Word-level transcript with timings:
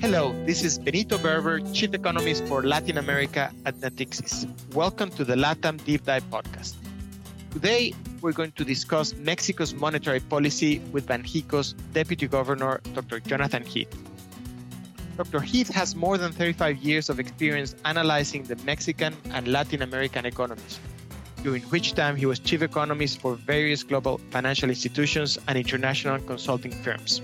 Hello, 0.00 0.32
this 0.46 0.64
is 0.64 0.78
Benito 0.78 1.18
Berber, 1.18 1.60
Chief 1.74 1.92
Economist 1.92 2.46
for 2.46 2.62
Latin 2.62 2.96
America 2.96 3.52
at 3.66 3.74
Natixis. 3.80 4.48
Welcome 4.72 5.10
to 5.10 5.26
the 5.26 5.34
LATAM 5.34 5.84
Deep 5.84 6.06
Dive 6.06 6.24
podcast. 6.30 6.72
Today, 7.50 7.92
we're 8.22 8.32
going 8.32 8.52
to 8.52 8.64
discuss 8.64 9.14
Mexico's 9.14 9.74
monetary 9.74 10.20
policy 10.20 10.78
with 10.90 11.06
Banxico's 11.06 11.74
Deputy 11.92 12.26
Governor, 12.26 12.80
Dr. 12.94 13.20
Jonathan 13.20 13.62
Heath. 13.62 13.94
Dr. 15.18 15.40
Heath 15.40 15.68
has 15.68 15.94
more 15.94 16.16
than 16.16 16.32
35 16.32 16.78
years 16.78 17.10
of 17.10 17.20
experience 17.20 17.74
analyzing 17.84 18.44
the 18.44 18.56
Mexican 18.64 19.14
and 19.32 19.48
Latin 19.48 19.82
American 19.82 20.24
economies, 20.24 20.80
during 21.42 21.60
which 21.64 21.92
time 21.92 22.16
he 22.16 22.24
was 22.24 22.38
chief 22.38 22.62
economist 22.62 23.20
for 23.20 23.34
various 23.34 23.82
global 23.82 24.16
financial 24.30 24.70
institutions 24.70 25.36
and 25.46 25.58
international 25.58 26.18
consulting 26.20 26.72
firms. 26.72 27.20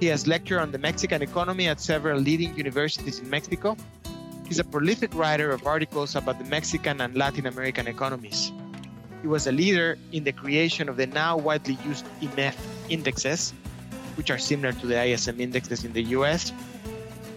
He 0.00 0.06
has 0.06 0.26
lectured 0.26 0.60
on 0.60 0.72
the 0.72 0.78
Mexican 0.78 1.20
economy 1.20 1.68
at 1.68 1.78
several 1.78 2.18
leading 2.18 2.56
universities 2.56 3.18
in 3.18 3.28
Mexico. 3.28 3.76
He's 4.48 4.58
a 4.58 4.64
prolific 4.64 5.14
writer 5.14 5.52
of 5.52 5.66
articles 5.66 6.16
about 6.16 6.38
the 6.38 6.46
Mexican 6.46 7.02
and 7.02 7.14
Latin 7.14 7.44
American 7.44 7.86
economies. 7.86 8.50
He 9.20 9.28
was 9.28 9.46
a 9.46 9.52
leader 9.52 9.98
in 10.12 10.24
the 10.24 10.32
creation 10.32 10.88
of 10.88 10.96
the 10.96 11.06
now 11.06 11.36
widely 11.36 11.76
used 11.84 12.06
IMEF 12.22 12.56
indexes, 12.88 13.52
which 14.16 14.30
are 14.30 14.38
similar 14.38 14.72
to 14.72 14.86
the 14.86 14.96
ISM 14.96 15.38
indexes 15.38 15.84
in 15.84 15.92
the 15.92 16.02
US. 16.16 16.50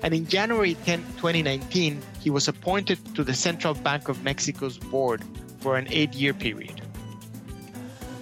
And 0.02 0.13
in 0.13 0.26
January 0.26 0.76
10, 0.85 0.99
2019, 1.20 2.02
he 2.21 2.30
was 2.30 2.48
appointed 2.48 2.98
to 3.16 3.26
the 3.26 3.34
Central 3.34 3.73
Bank 3.73 4.07
of 4.07 4.23
Mexico's 4.23 4.77
board 4.77 5.21
for 5.59 5.76
an 5.76 5.88
eight 5.91 6.13
year 6.13 6.34
period. 6.34 6.83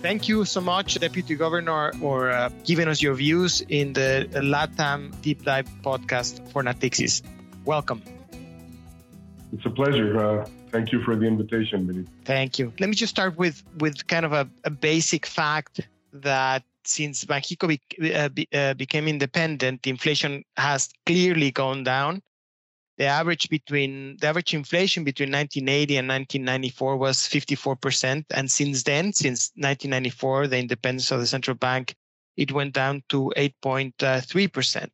Thank 0.01 0.27
you 0.27 0.45
so 0.45 0.61
much, 0.61 0.99
Deputy 0.99 1.35
Governor, 1.35 1.93
for 1.93 2.31
uh, 2.31 2.49
giving 2.63 2.87
us 2.87 3.03
your 3.03 3.13
views 3.13 3.61
in 3.69 3.93
the 3.93 4.27
LATAM 4.33 5.21
Deep 5.21 5.43
Dive 5.43 5.69
podcast 5.83 6.49
for 6.49 6.63
Natixis. 6.63 7.21
Welcome. 7.65 8.01
It's 9.53 9.63
a 9.63 9.69
pleasure. 9.69 10.17
Uh, 10.17 10.45
thank 10.71 10.91
you 10.91 11.03
for 11.03 11.15
the 11.15 11.25
invitation. 11.25 12.07
Thank 12.25 12.57
you. 12.57 12.73
Let 12.79 12.89
me 12.89 12.95
just 12.95 13.11
start 13.11 13.37
with 13.37 13.61
with 13.77 14.07
kind 14.07 14.25
of 14.25 14.33
a, 14.33 14.49
a 14.63 14.71
basic 14.71 15.27
fact 15.27 15.81
that 16.13 16.63
since 16.83 17.23
Banxico 17.23 17.67
be, 17.67 18.13
uh, 18.13 18.29
be, 18.29 18.47
uh, 18.53 18.73
became 18.73 19.07
independent, 19.07 19.85
inflation 19.85 20.43
has 20.57 20.89
clearly 21.05 21.51
gone 21.51 21.83
down 21.83 22.23
the 23.01 23.07
average 23.07 23.49
between 23.49 24.15
the 24.17 24.27
average 24.27 24.53
inflation 24.53 25.03
between 25.03 25.31
1980 25.31 25.97
and 25.97 26.07
1994 26.07 26.97
was 26.97 27.17
54% 27.17 28.25
and 28.29 28.51
since 28.51 28.83
then 28.83 29.11
since 29.11 29.49
1994 29.55 30.45
the 30.45 30.59
independence 30.59 31.09
of 31.09 31.19
the 31.19 31.25
central 31.25 31.57
bank 31.57 31.95
it 32.37 32.51
went 32.51 32.75
down 32.75 33.01
to 33.09 33.33
8.3% 33.35 34.87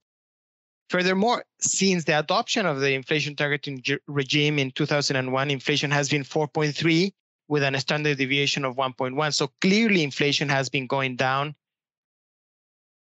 furthermore 0.90 1.44
since 1.60 2.06
the 2.06 2.18
adoption 2.18 2.66
of 2.66 2.80
the 2.80 2.94
inflation 2.94 3.36
targeting 3.36 3.84
regime 4.08 4.58
in 4.58 4.72
2001 4.72 5.52
inflation 5.52 5.92
has 5.92 6.08
been 6.08 6.24
4.3 6.24 7.12
with 7.50 7.62
a 7.62 7.78
standard 7.78 8.18
deviation 8.18 8.64
of 8.64 8.78
1.1 8.78 9.34
so 9.34 9.50
clearly 9.60 10.02
inflation 10.02 10.48
has 10.48 10.70
been 10.70 10.88
going 10.88 11.18
down 11.18 11.54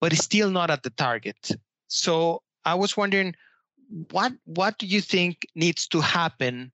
but 0.02 0.12
it's 0.12 0.23
still 0.23 0.50
not 0.50 0.72
at 0.72 0.81
the 0.81 0.90
target. 0.90 1.52
So 1.88 2.42
i 2.66 2.73
was 2.73 2.98
wondering 2.98 3.36
what 4.12 4.34
what 4.46 4.78
do 4.78 4.86
you 4.86 5.02
think 5.02 5.48
needs 5.56 5.88
to 5.88 6.02
happen 6.02 6.72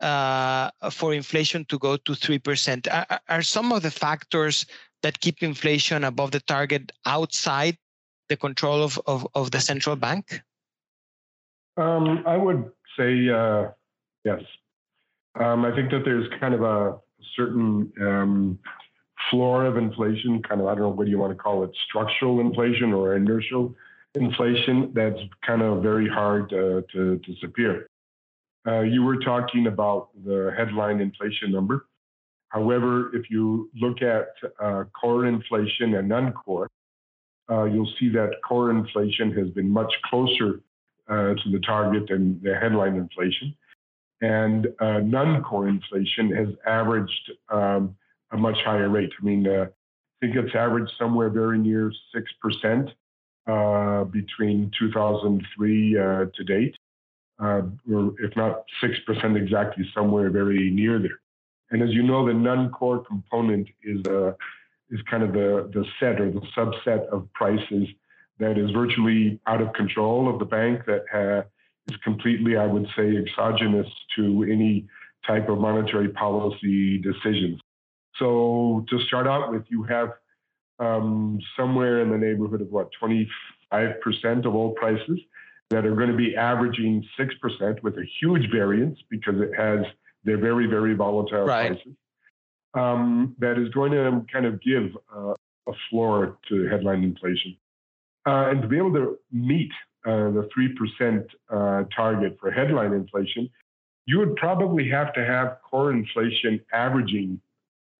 uh, 0.00 0.70
for 0.90 1.14
inflation 1.14 1.64
to 1.66 1.78
go 1.78 1.96
to 1.96 2.14
three 2.14 2.38
percent? 2.38 2.88
Are, 2.88 3.20
are 3.28 3.42
some 3.42 3.72
of 3.72 3.82
the 3.82 3.90
factors 3.90 4.66
that 5.02 5.20
keep 5.20 5.42
inflation 5.42 6.04
above 6.04 6.30
the 6.30 6.40
target 6.40 6.92
outside 7.04 7.76
the 8.28 8.36
control 8.36 8.82
of 8.82 9.00
of, 9.06 9.26
of 9.34 9.50
the 9.50 9.60
central 9.60 9.96
bank? 9.96 10.40
Um, 11.76 12.24
I 12.26 12.36
would 12.36 12.70
say 12.98 13.28
uh, 13.28 13.68
yes. 14.24 14.40
Um, 15.38 15.66
I 15.66 15.74
think 15.74 15.90
that 15.90 16.02
there's 16.04 16.26
kind 16.40 16.54
of 16.54 16.62
a 16.62 16.96
certain 17.36 17.92
um, 18.00 18.58
floor 19.30 19.66
of 19.66 19.76
inflation, 19.76 20.42
kind 20.42 20.60
of 20.60 20.66
I 20.66 20.74
don't 20.74 20.82
know 20.82 20.88
what 20.88 21.04
do 21.04 21.10
you 21.10 21.18
want 21.18 21.36
to 21.36 21.42
call 21.42 21.64
it, 21.64 21.70
structural 21.88 22.40
inflation 22.40 22.94
or 22.94 23.14
inertial 23.14 23.74
inflation 24.16 24.92
that's 24.94 25.18
kind 25.46 25.62
of 25.62 25.82
very 25.82 26.08
hard 26.08 26.52
uh, 26.52 26.82
to 26.92 27.16
disappear. 27.18 27.88
Uh, 28.66 28.80
you 28.80 29.02
were 29.02 29.18
talking 29.18 29.66
about 29.68 30.08
the 30.24 30.52
headline 30.56 31.00
inflation 31.00 31.52
number. 31.52 31.86
However, 32.48 33.14
if 33.14 33.30
you 33.30 33.70
look 33.76 34.02
at 34.02 34.28
uh, 34.60 34.84
core 35.00 35.26
inflation 35.26 35.94
and 35.94 36.08
non-core, 36.08 36.68
uh, 37.50 37.64
you'll 37.64 37.92
see 37.98 38.08
that 38.10 38.30
core 38.46 38.70
inflation 38.70 39.32
has 39.32 39.48
been 39.50 39.68
much 39.68 39.92
closer 40.04 40.60
uh, 41.08 41.34
to 41.34 41.50
the 41.52 41.60
target 41.60 42.08
than 42.08 42.40
the 42.42 42.54
headline 42.56 42.96
inflation. 42.96 43.54
And 44.20 44.68
uh, 44.80 45.00
non-core 45.00 45.68
inflation 45.68 46.34
has 46.34 46.48
averaged 46.66 47.32
um, 47.50 47.94
a 48.32 48.36
much 48.36 48.56
higher 48.64 48.88
rate. 48.88 49.12
I 49.20 49.24
mean, 49.24 49.46
I 49.46 49.66
think 50.20 50.34
it's 50.34 50.54
averaged 50.54 50.92
somewhere 50.98 51.28
very 51.28 51.58
near 51.58 51.92
6% 52.14 52.92
uh, 53.46 54.04
between 54.04 54.70
2003 54.78 55.98
uh, 55.98 56.24
to 56.34 56.44
date, 56.44 56.76
uh, 57.38 57.62
or 57.92 58.12
if 58.18 58.34
not 58.36 58.64
6% 58.82 59.36
exactly, 59.36 59.84
somewhere 59.94 60.30
very 60.30 60.70
near 60.70 60.98
there. 60.98 61.20
And 61.70 61.82
as 61.82 61.90
you 61.90 62.02
know, 62.02 62.26
the 62.26 62.34
non-core 62.34 63.04
component 63.04 63.68
is 63.82 64.06
uh, 64.06 64.32
is 64.90 65.00
kind 65.10 65.22
of 65.22 65.32
the, 65.32 65.68
the 65.72 65.84
set 65.98 66.20
or 66.20 66.30
the 66.30 66.40
subset 66.56 67.08
of 67.08 67.32
prices 67.32 67.88
that 68.38 68.56
is 68.56 68.70
virtually 68.70 69.40
out 69.46 69.60
of 69.60 69.72
control 69.72 70.32
of 70.32 70.38
the 70.38 70.44
bank 70.44 70.82
that 70.86 71.04
ha- 71.12 71.42
is 71.88 71.96
completely, 72.04 72.56
I 72.56 72.66
would 72.66 72.86
say, 72.96 73.16
exogenous 73.16 73.88
to 74.16 74.44
any 74.44 74.86
type 75.26 75.48
of 75.48 75.58
monetary 75.58 76.08
policy 76.10 76.98
decisions. 76.98 77.60
So 78.18 78.84
to 78.88 79.00
start 79.00 79.26
out 79.26 79.50
with, 79.50 79.64
you 79.68 79.82
have 79.84 80.10
um, 80.78 81.38
somewhere 81.56 82.02
in 82.02 82.10
the 82.10 82.18
neighborhood 82.18 82.60
of 82.60 82.68
what 82.70 82.90
25% 83.02 83.26
of 84.44 84.54
all 84.54 84.72
prices 84.72 85.18
that 85.70 85.84
are 85.84 85.94
going 85.96 86.10
to 86.10 86.16
be 86.16 86.36
averaging 86.36 87.04
6% 87.18 87.82
with 87.82 87.94
a 87.94 88.04
huge 88.20 88.50
variance 88.50 88.98
because 89.10 89.40
it 89.40 89.50
has 89.56 89.80
they're 90.24 90.38
very 90.38 90.66
very 90.66 90.94
volatile 90.94 91.44
right. 91.44 91.68
prices 91.68 91.92
um, 92.74 93.34
that 93.38 93.58
is 93.58 93.68
going 93.70 93.92
to 93.92 94.24
kind 94.32 94.46
of 94.46 94.60
give 94.60 94.96
uh, 95.14 95.34
a 95.68 95.72
floor 95.88 96.38
to 96.48 96.68
headline 96.68 97.02
inflation 97.02 97.56
uh, 98.26 98.50
and 98.50 98.62
to 98.62 98.68
be 98.68 98.76
able 98.76 98.92
to 98.92 99.18
meet 99.32 99.70
uh, 100.04 100.30
the 100.30 100.48
3% 100.56 101.26
uh, 101.50 101.84
target 101.94 102.36
for 102.40 102.50
headline 102.50 102.92
inflation 102.92 103.48
you 104.06 104.18
would 104.18 104.36
probably 104.36 104.88
have 104.88 105.12
to 105.14 105.24
have 105.24 105.58
core 105.68 105.92
inflation 105.92 106.60
averaging 106.72 107.40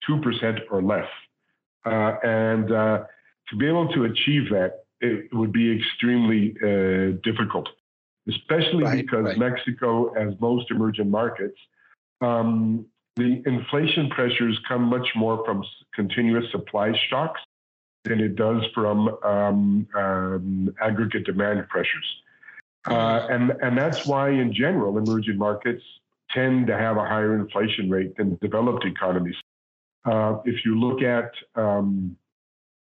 2% 0.09 0.61
or 0.71 0.83
less 0.83 1.09
uh, 1.87 2.17
and 2.23 2.73
uh, 2.73 3.05
to 3.49 3.57
be 3.57 3.67
able 3.67 3.89
to 3.89 4.05
achieve 4.05 4.51
that, 4.51 4.85
it 5.01 5.33
would 5.33 5.53
be 5.53 5.77
extremely 5.77 6.55
uh, 6.63 7.17
difficult, 7.23 7.69
especially 8.29 8.85
right, 8.85 9.05
because 9.05 9.25
right. 9.25 9.39
Mexico, 9.39 10.13
as 10.15 10.35
most 10.41 10.71
emerging 10.71 11.11
markets, 11.11 11.59
um, 12.21 12.87
the 13.17 13.43
inflation 13.47 14.11
pressures 14.11 14.59
come 14.69 14.83
much 14.83 15.09
more 15.15 15.45
from 15.45 15.65
continuous 15.95 16.51
supply 16.51 16.93
shocks 17.09 17.41
than 18.05 18.21
it 18.21 18.37
does 18.37 18.63
from 18.75 19.09
um, 19.25 19.87
um, 19.97 20.75
aggregate 20.81 21.25
demand 21.25 21.69
pressures. 21.69 22.07
Uh, 22.89 23.27
and, 23.31 23.51
and 23.63 23.77
that's 23.77 24.07
why, 24.07 24.31
in 24.31 24.53
general, 24.53 24.97
emerging 24.97 25.37
markets 25.37 25.83
tend 26.31 26.69
to 26.69 26.77
have 26.77 26.97
a 26.97 27.05
higher 27.05 27.35
inflation 27.35 27.91
rate 27.91 28.17
than 28.17 28.39
developed 28.41 28.85
economies. 28.85 29.35
Uh, 30.07 30.39
if 30.45 30.65
you 30.65 30.79
look 30.79 31.03
at 31.03 31.33
um, 31.57 32.17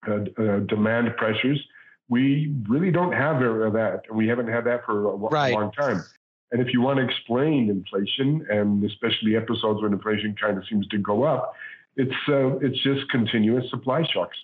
uh, 0.06 0.20
uh, 0.38 0.60
demand 0.60 1.09
pressures, 1.16 1.60
we 2.09 2.54
really 2.68 2.92
don't 2.92 3.12
have 3.12 3.41
that. 3.41 4.03
We 4.12 4.28
haven't 4.28 4.48
had 4.48 4.65
that 4.65 4.84
for 4.84 5.10
a, 5.10 5.16
right. 5.16 5.53
long 5.53 5.72
time. 5.72 6.04
And 6.53 6.62
if 6.62 6.72
you 6.72 6.80
want 6.80 6.98
to 6.98 7.04
explain 7.04 7.68
inflation, 7.68 8.47
and 8.48 8.84
especially 8.84 9.34
episodes 9.34 9.83
when 9.83 9.92
inflation 9.92 10.36
kind 10.41 10.56
of 10.56 10.65
seems 10.68 10.86
to 10.89 10.98
go 10.98 11.24
up, 11.24 11.53
it's 11.97 12.15
uh, 12.28 12.59
it's 12.59 12.80
just 12.84 13.10
continuous 13.10 13.68
supply 13.71 14.06
shocks. 14.12 14.36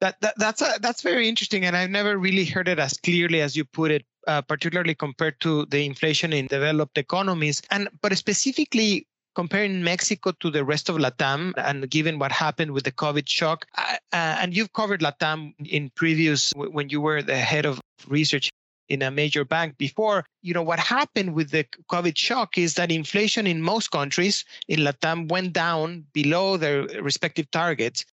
That, 0.00 0.20
that 0.20 0.34
that's 0.36 0.60
a, 0.60 0.74
that's 0.80 1.02
very 1.02 1.28
interesting, 1.28 1.64
and 1.64 1.76
I've 1.76 1.90
never 1.90 2.18
really 2.18 2.44
heard 2.44 2.66
it 2.68 2.80
as 2.80 2.98
clearly 2.98 3.40
as 3.40 3.56
you 3.56 3.64
put 3.64 3.92
it, 3.92 4.04
uh, 4.26 4.42
particularly 4.42 4.94
compared 4.94 5.40
to 5.40 5.66
the 5.66 5.86
inflation 5.86 6.32
in 6.32 6.48
developed 6.48 6.98
economies. 6.98 7.62
And 7.70 7.88
but 8.02 8.16
specifically 8.18 9.06
comparing 9.36 9.84
Mexico 9.84 10.32
to 10.40 10.50
the 10.50 10.64
rest 10.64 10.88
of 10.88 10.96
LATAM 10.96 11.52
and 11.58 11.88
given 11.90 12.18
what 12.18 12.32
happened 12.32 12.70
with 12.72 12.84
the 12.84 12.90
COVID 12.90 13.28
shock, 13.28 13.66
uh, 13.76 13.98
and 14.12 14.56
you've 14.56 14.72
covered 14.72 15.02
LATAM 15.02 15.52
in 15.62 15.90
previous 15.90 16.52
when 16.56 16.88
you 16.88 17.02
were 17.02 17.20
the 17.20 17.36
head 17.36 17.66
of 17.66 17.78
research 18.08 18.50
in 18.88 19.02
a 19.02 19.10
major 19.10 19.44
bank 19.44 19.76
before, 19.76 20.24
you 20.40 20.54
know, 20.54 20.62
what 20.62 20.78
happened 20.78 21.34
with 21.34 21.50
the 21.50 21.64
COVID 21.92 22.16
shock 22.16 22.56
is 22.56 22.74
that 22.74 22.90
inflation 22.90 23.46
in 23.46 23.60
most 23.60 23.90
countries 23.90 24.42
in 24.68 24.80
LATAM 24.80 25.28
went 25.28 25.52
down 25.52 26.06
below 26.14 26.56
their 26.56 26.84
respective 27.02 27.50
targets. 27.50 28.06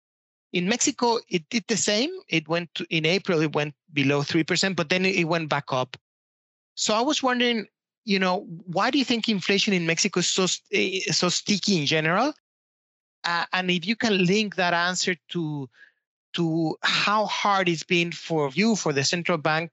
In 0.52 0.68
Mexico, 0.68 1.20
it 1.30 1.48
did 1.50 1.64
the 1.70 1.78
same. 1.78 2.12
It 2.28 2.50
went 2.50 2.68
to, 2.76 2.86
in 2.90 3.06
April, 3.06 3.42
it 3.42 3.54
went 3.56 3.74
below 3.94 4.24
3%, 4.24 4.76
but 4.76 4.90
then 4.90 5.06
it 5.06 5.28
went 5.28 5.48
back 5.48 5.72
up. 5.72 5.96
So 6.76 6.94
I 6.94 7.02
was 7.02 7.24
wondering, 7.24 7.68
you 8.06 8.20
know, 8.20 8.46
why 8.66 8.92
do 8.92 8.98
you 8.98 9.06
think 9.06 9.30
inflation 9.30 9.74
in 9.74 9.86
Mexico 9.86 10.20
is 10.20 10.30
so 10.30 10.46
eh, 10.72 11.00
so 11.12 11.30
sticky 11.30 11.80
in 11.80 11.86
general? 11.86 12.34
Uh, 13.24 13.46
and 13.54 13.72
if 13.72 13.88
you 13.88 13.96
can 13.96 14.26
link 14.26 14.56
that 14.56 14.74
answer 14.74 15.16
to 15.30 15.70
to 16.34 16.76
how 16.82 17.26
hard 17.26 17.70
it's 17.70 17.84
been 17.84 18.12
for 18.12 18.50
you 18.54 18.76
for 18.76 18.92
the 18.92 19.04
central 19.04 19.38
bank 19.38 19.72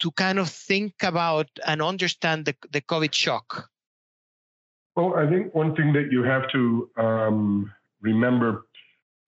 to 0.00 0.10
kind 0.12 0.38
of 0.38 0.48
think 0.48 0.94
about 1.02 1.48
and 1.66 1.82
understand 1.82 2.44
the, 2.44 2.54
the 2.72 2.80
COVID 2.80 3.12
shock. 3.12 3.68
Well, 4.96 5.14
I 5.14 5.28
think 5.28 5.54
one 5.54 5.74
thing 5.74 5.92
that 5.92 6.08
you 6.10 6.22
have 6.22 6.50
to 6.52 6.90
um, 6.96 7.72
remember 8.00 8.66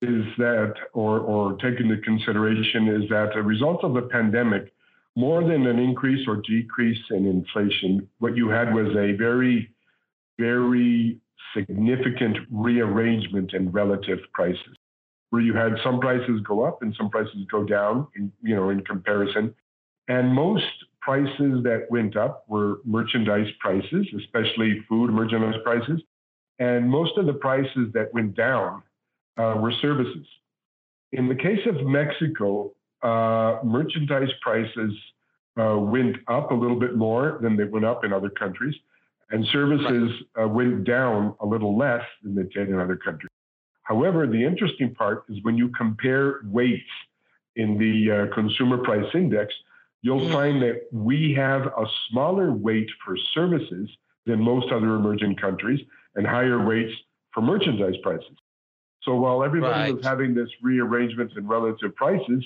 is 0.01 0.25
that, 0.37 0.73
or, 0.93 1.19
or 1.19 1.53
take 1.57 1.79
into 1.79 1.97
consideration, 1.97 2.87
is 2.89 3.09
that 3.09 3.35
a 3.35 3.41
result 3.41 3.83
of 3.83 3.93
the 3.93 4.03
pandemic, 4.03 4.73
more 5.15 5.43
than 5.43 5.65
an 5.67 5.79
increase 5.79 6.27
or 6.27 6.37
decrease 6.37 6.99
in 7.11 7.25
inflation, 7.25 8.07
what 8.19 8.35
you 8.35 8.49
had 8.49 8.73
was 8.73 8.87
a 8.95 9.13
very, 9.13 9.71
very 10.37 11.19
significant 11.55 12.37
rearrangement 12.51 13.53
in 13.53 13.71
relative 13.71 14.19
prices, 14.33 14.75
where 15.29 15.41
you 15.41 15.53
had 15.53 15.73
some 15.83 15.99
prices 15.99 16.41
go 16.41 16.65
up 16.65 16.81
and 16.81 16.93
some 16.97 17.09
prices 17.09 17.45
go 17.49 17.63
down, 17.63 18.07
in, 18.15 18.31
you 18.41 18.55
know, 18.55 18.69
in 18.69 18.81
comparison. 18.81 19.53
And 20.07 20.33
most 20.33 20.65
prices 21.01 21.63
that 21.63 21.87
went 21.89 22.17
up 22.17 22.43
were 22.47 22.81
merchandise 22.83 23.47
prices, 23.59 24.05
especially 24.17 24.83
food 24.89 25.11
merchandise 25.11 25.59
prices. 25.63 26.01
And 26.59 26.89
most 26.89 27.17
of 27.17 27.25
the 27.25 27.33
prices 27.33 27.91
that 27.93 28.13
went 28.13 28.35
down 28.35 28.83
uh, 29.37 29.55
were 29.57 29.73
services. 29.81 30.27
In 31.11 31.29
the 31.29 31.35
case 31.35 31.65
of 31.67 31.85
Mexico, 31.85 32.73
uh, 33.03 33.59
merchandise 33.63 34.31
prices 34.41 34.93
uh, 35.59 35.77
went 35.77 36.17
up 36.27 36.51
a 36.51 36.53
little 36.53 36.79
bit 36.79 36.95
more 36.95 37.39
than 37.41 37.55
they 37.55 37.63
went 37.63 37.85
up 37.85 38.03
in 38.03 38.11
other 38.11 38.29
countries, 38.29 38.75
and 39.31 39.45
services 39.47 40.11
right. 40.35 40.43
Uh, 40.43 40.47
went 40.47 40.83
down 40.83 41.35
a 41.39 41.45
little 41.45 41.77
less 41.77 42.03
than 42.23 42.35
they 42.35 42.43
did 42.43 42.69
in 42.69 42.79
other 42.79 42.95
countries. 42.95 43.29
However, 43.83 44.27
the 44.27 44.43
interesting 44.43 44.93
part 44.93 45.23
is 45.29 45.37
when 45.43 45.57
you 45.57 45.69
compare 45.69 46.41
weights 46.45 46.83
in 47.55 47.77
the 47.77 48.29
uh, 48.29 48.33
consumer 48.33 48.79
price 48.79 49.05
index, 49.13 49.53
you'll 50.01 50.19
mm-hmm. 50.19 50.33
find 50.33 50.61
that 50.61 50.87
we 50.91 51.33
have 51.33 51.67
a 51.67 51.85
smaller 52.09 52.51
weight 52.51 52.89
for 53.03 53.15
services 53.33 53.89
than 54.25 54.41
most 54.41 54.71
other 54.71 54.95
emerging 54.95 55.35
countries 55.35 55.79
and 56.15 56.25
higher 56.25 56.65
weights 56.65 56.93
for 57.31 57.41
merchandise 57.41 57.95
prices. 58.01 58.37
So 59.03 59.15
while 59.15 59.43
everybody 59.43 59.79
right. 59.79 59.95
was 59.95 60.03
having 60.03 60.33
this 60.33 60.49
rearrangement 60.63 61.33
in 61.37 61.47
relative 61.47 61.95
prices, 61.95 62.43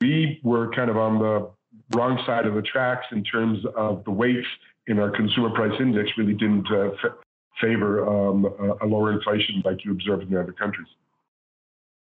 we 0.00 0.40
were 0.42 0.70
kind 0.72 0.90
of 0.90 0.96
on 0.96 1.18
the 1.18 1.50
wrong 1.96 2.22
side 2.26 2.46
of 2.46 2.54
the 2.54 2.62
tracks 2.62 3.06
in 3.12 3.22
terms 3.24 3.64
of 3.76 4.04
the 4.04 4.10
weights 4.10 4.46
in 4.86 4.98
our 4.98 5.10
consumer 5.10 5.50
price 5.50 5.78
index 5.80 6.10
really 6.16 6.34
didn't 6.34 6.66
uh, 6.70 6.90
f- 7.04 7.12
favor 7.60 8.06
um, 8.08 8.44
a, 8.80 8.86
lower 8.86 9.12
inflation 9.12 9.62
like 9.64 9.84
you 9.84 9.92
observed 9.92 10.30
in 10.30 10.36
other 10.36 10.52
countries. 10.52 10.88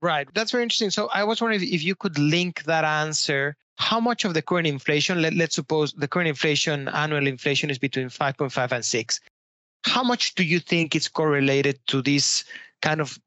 Right. 0.01 0.27
That's 0.33 0.51
very 0.51 0.63
interesting. 0.63 0.89
So 0.89 1.09
I 1.13 1.23
was 1.23 1.41
wondering 1.41 1.61
if 1.61 1.83
you 1.83 1.95
could 1.95 2.17
link 2.17 2.63
that 2.63 2.83
answer. 2.83 3.55
How 3.77 3.99
much 3.99 4.25
of 4.25 4.33
the 4.33 4.41
current 4.41 4.67
inflation, 4.67 5.21
let, 5.21 5.33
let's 5.33 5.55
suppose 5.55 5.93
the 5.93 6.07
current 6.07 6.27
inflation, 6.27 6.87
annual 6.89 7.25
inflation 7.25 7.69
is 7.69 7.79
between 7.79 8.07
5.5 8.07 8.71
and 8.71 8.85
6. 8.85 9.19
How 9.85 10.03
much 10.03 10.35
do 10.35 10.43
you 10.43 10.59
think 10.59 10.95
is 10.95 11.07
correlated 11.07 11.79
to 11.87 12.01
this 12.01 12.43
kind 12.83 12.99
of 12.99 13.17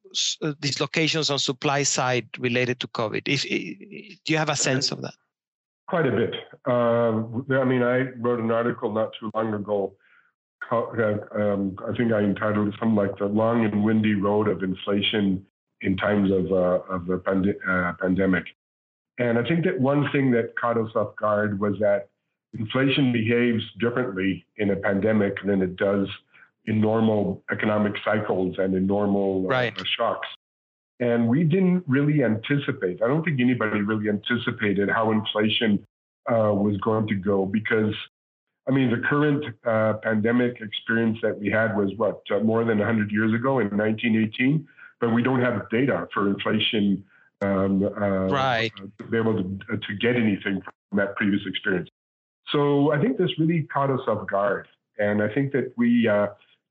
uh, 0.42 0.52
dislocations 0.60 1.30
on 1.30 1.38
supply 1.38 1.82
side 1.82 2.28
related 2.38 2.78
to 2.80 2.86
COVID? 2.88 3.22
If, 3.26 3.42
do 4.24 4.32
you 4.32 4.36
have 4.36 4.50
a 4.50 4.56
sense 4.56 4.92
of 4.92 5.00
that? 5.02 5.14
Quite 5.88 6.06
a 6.06 6.10
bit. 6.10 6.34
Um, 6.66 7.46
I 7.50 7.64
mean, 7.64 7.82
I 7.82 8.10
wrote 8.20 8.40
an 8.40 8.50
article 8.50 8.92
not 8.92 9.10
too 9.18 9.30
long 9.34 9.54
ago. 9.54 9.94
Um, 10.70 11.76
I 11.88 11.96
think 11.96 12.12
I 12.12 12.20
entitled 12.20 12.68
it 12.68 12.74
something 12.80 12.96
like 12.96 13.16
"The 13.18 13.26
Long 13.26 13.64
and 13.64 13.84
Windy 13.84 14.14
Road 14.14 14.48
of 14.48 14.62
Inflation 14.62 15.46
in 15.80 15.96
Times 15.96 16.30
of 16.32 16.50
uh, 16.50 16.94
of 16.94 17.06
the 17.06 17.54
uh, 17.68 17.92
Pandemic." 18.02 18.44
And 19.18 19.38
I 19.38 19.44
think 19.48 19.64
that 19.64 19.80
one 19.80 20.10
thing 20.12 20.32
that 20.32 20.58
caught 20.60 20.76
us 20.76 20.90
off 20.96 21.14
guard 21.16 21.60
was 21.60 21.74
that 21.80 22.08
inflation 22.58 23.12
behaves 23.12 23.62
differently 23.78 24.44
in 24.56 24.70
a 24.70 24.76
pandemic 24.76 25.34
than 25.44 25.62
it 25.62 25.76
does 25.76 26.08
in 26.66 26.80
normal 26.80 27.42
economic 27.50 27.94
cycles 28.04 28.56
and 28.58 28.74
in 28.74 28.86
normal 28.86 29.44
uh, 29.46 29.48
right. 29.48 29.78
uh, 29.78 29.84
shocks. 29.96 30.28
And 30.98 31.28
we 31.28 31.44
didn't 31.44 31.84
really 31.86 32.24
anticipate, 32.24 33.02
I 33.02 33.08
don't 33.08 33.22
think 33.22 33.40
anybody 33.40 33.82
really 33.82 34.08
anticipated 34.08 34.88
how 34.88 35.12
inflation 35.12 35.84
uh, 36.30 36.52
was 36.52 36.76
going 36.78 37.06
to 37.08 37.14
go 37.14 37.44
because, 37.44 37.94
I 38.66 38.72
mean, 38.72 38.90
the 38.90 39.06
current 39.06 39.44
uh, 39.66 39.94
pandemic 40.02 40.60
experience 40.60 41.18
that 41.22 41.38
we 41.38 41.50
had 41.50 41.76
was 41.76 41.92
what, 41.96 42.22
uh, 42.30 42.40
more 42.40 42.64
than 42.64 42.78
100 42.78 43.12
years 43.12 43.34
ago 43.34 43.58
in 43.58 43.68
1918, 43.76 44.66
but 45.00 45.10
we 45.10 45.22
don't 45.22 45.42
have 45.42 45.68
data 45.70 46.08
for 46.14 46.28
inflation 46.28 47.04
um, 47.42 47.84
uh, 47.84 48.26
right. 48.28 48.72
to 48.98 49.04
be 49.04 49.18
able 49.18 49.34
to, 49.34 49.58
to 49.76 49.94
get 50.00 50.16
anything 50.16 50.62
from 50.62 50.98
that 50.98 51.14
previous 51.16 51.42
experience. 51.46 51.90
So 52.48 52.92
I 52.92 53.00
think 53.00 53.18
this 53.18 53.30
really 53.38 53.64
caught 53.64 53.90
us 53.90 54.00
off 54.08 54.26
guard. 54.28 54.66
And 54.98 55.22
I 55.22 55.28
think 55.28 55.52
that 55.52 55.74
we, 55.76 56.08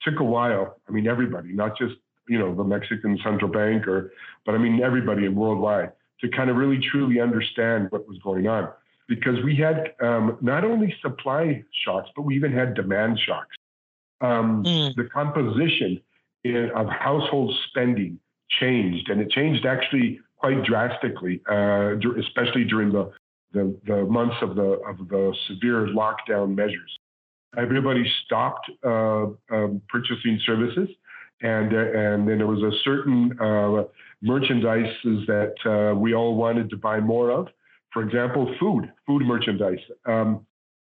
took 0.02 0.20
a 0.20 0.24
while. 0.24 0.78
I 0.88 0.92
mean, 0.92 1.08
everybody, 1.08 1.54
not 1.54 1.78
just 1.78 1.96
you 2.28 2.40
know 2.40 2.56
the 2.56 2.64
Mexican 2.64 3.18
central 3.24 3.52
bank, 3.52 3.88
or 3.88 4.12
but 4.46 4.56
I 4.56 4.58
mean 4.58 4.82
everybody 4.82 5.28
worldwide 5.28 5.92
to 6.22 6.30
kind 6.30 6.50
of 6.50 6.56
really 6.56 6.80
truly 6.92 7.20
understand 7.20 7.88
what 7.92 8.08
was 8.08 8.18
going 8.24 8.48
on 8.48 8.70
because 9.08 9.36
we 9.44 9.56
had 9.56 9.94
um, 10.02 10.38
not 10.42 10.64
only 10.64 10.96
supply 11.02 11.64
shocks, 11.84 12.10
but 12.16 12.24
we 12.24 12.36
even 12.36 12.52
had 12.52 12.74
demand 12.74 13.20
shocks. 13.20 13.56
Um, 14.22 14.64
mm. 14.64 14.96
The 14.96 15.04
composition 15.06 16.02
in, 16.44 16.72
of 16.76 16.88
household 16.88 17.54
spending 17.70 18.20
changed, 18.60 19.10
and 19.10 19.22
it 19.22 19.30
changed 19.30 19.66
actually 19.66 20.20
quite 20.38 20.64
drastically, 20.64 21.42
uh, 21.50 21.96
especially 22.20 22.64
during 22.64 22.92
the, 22.92 23.12
the, 23.54 23.78
the 23.86 24.06
months 24.06 24.36
of 24.42 24.56
the 24.56 24.80
of 24.88 24.98
the 25.10 25.36
severe 25.48 25.88
lockdown 25.88 26.56
measures 26.56 27.00
everybody 27.58 28.06
stopped 28.26 28.70
uh, 28.86 29.26
um, 29.52 29.82
purchasing 29.90 30.40
services, 30.46 30.90
and 31.42 31.74
uh, 31.74 31.78
and 31.78 32.28
then 32.28 32.38
there 32.38 32.48
was 32.48 32.62
a 32.62 32.72
certain 32.84 33.32
uh, 33.40 33.84
merchandises 34.24 35.26
that 35.28 35.56
uh, 35.66 35.96
we 35.96 36.14
all 36.14 36.36
wanted 36.36 36.70
to 36.70 36.78
buy 36.78 37.00
more 37.00 37.32
of. 37.32 37.48
For 37.94 38.04
example, 38.04 38.54
food, 38.60 38.92
food 39.06 39.24
merchandise. 39.24 39.80
Um, 40.06 40.46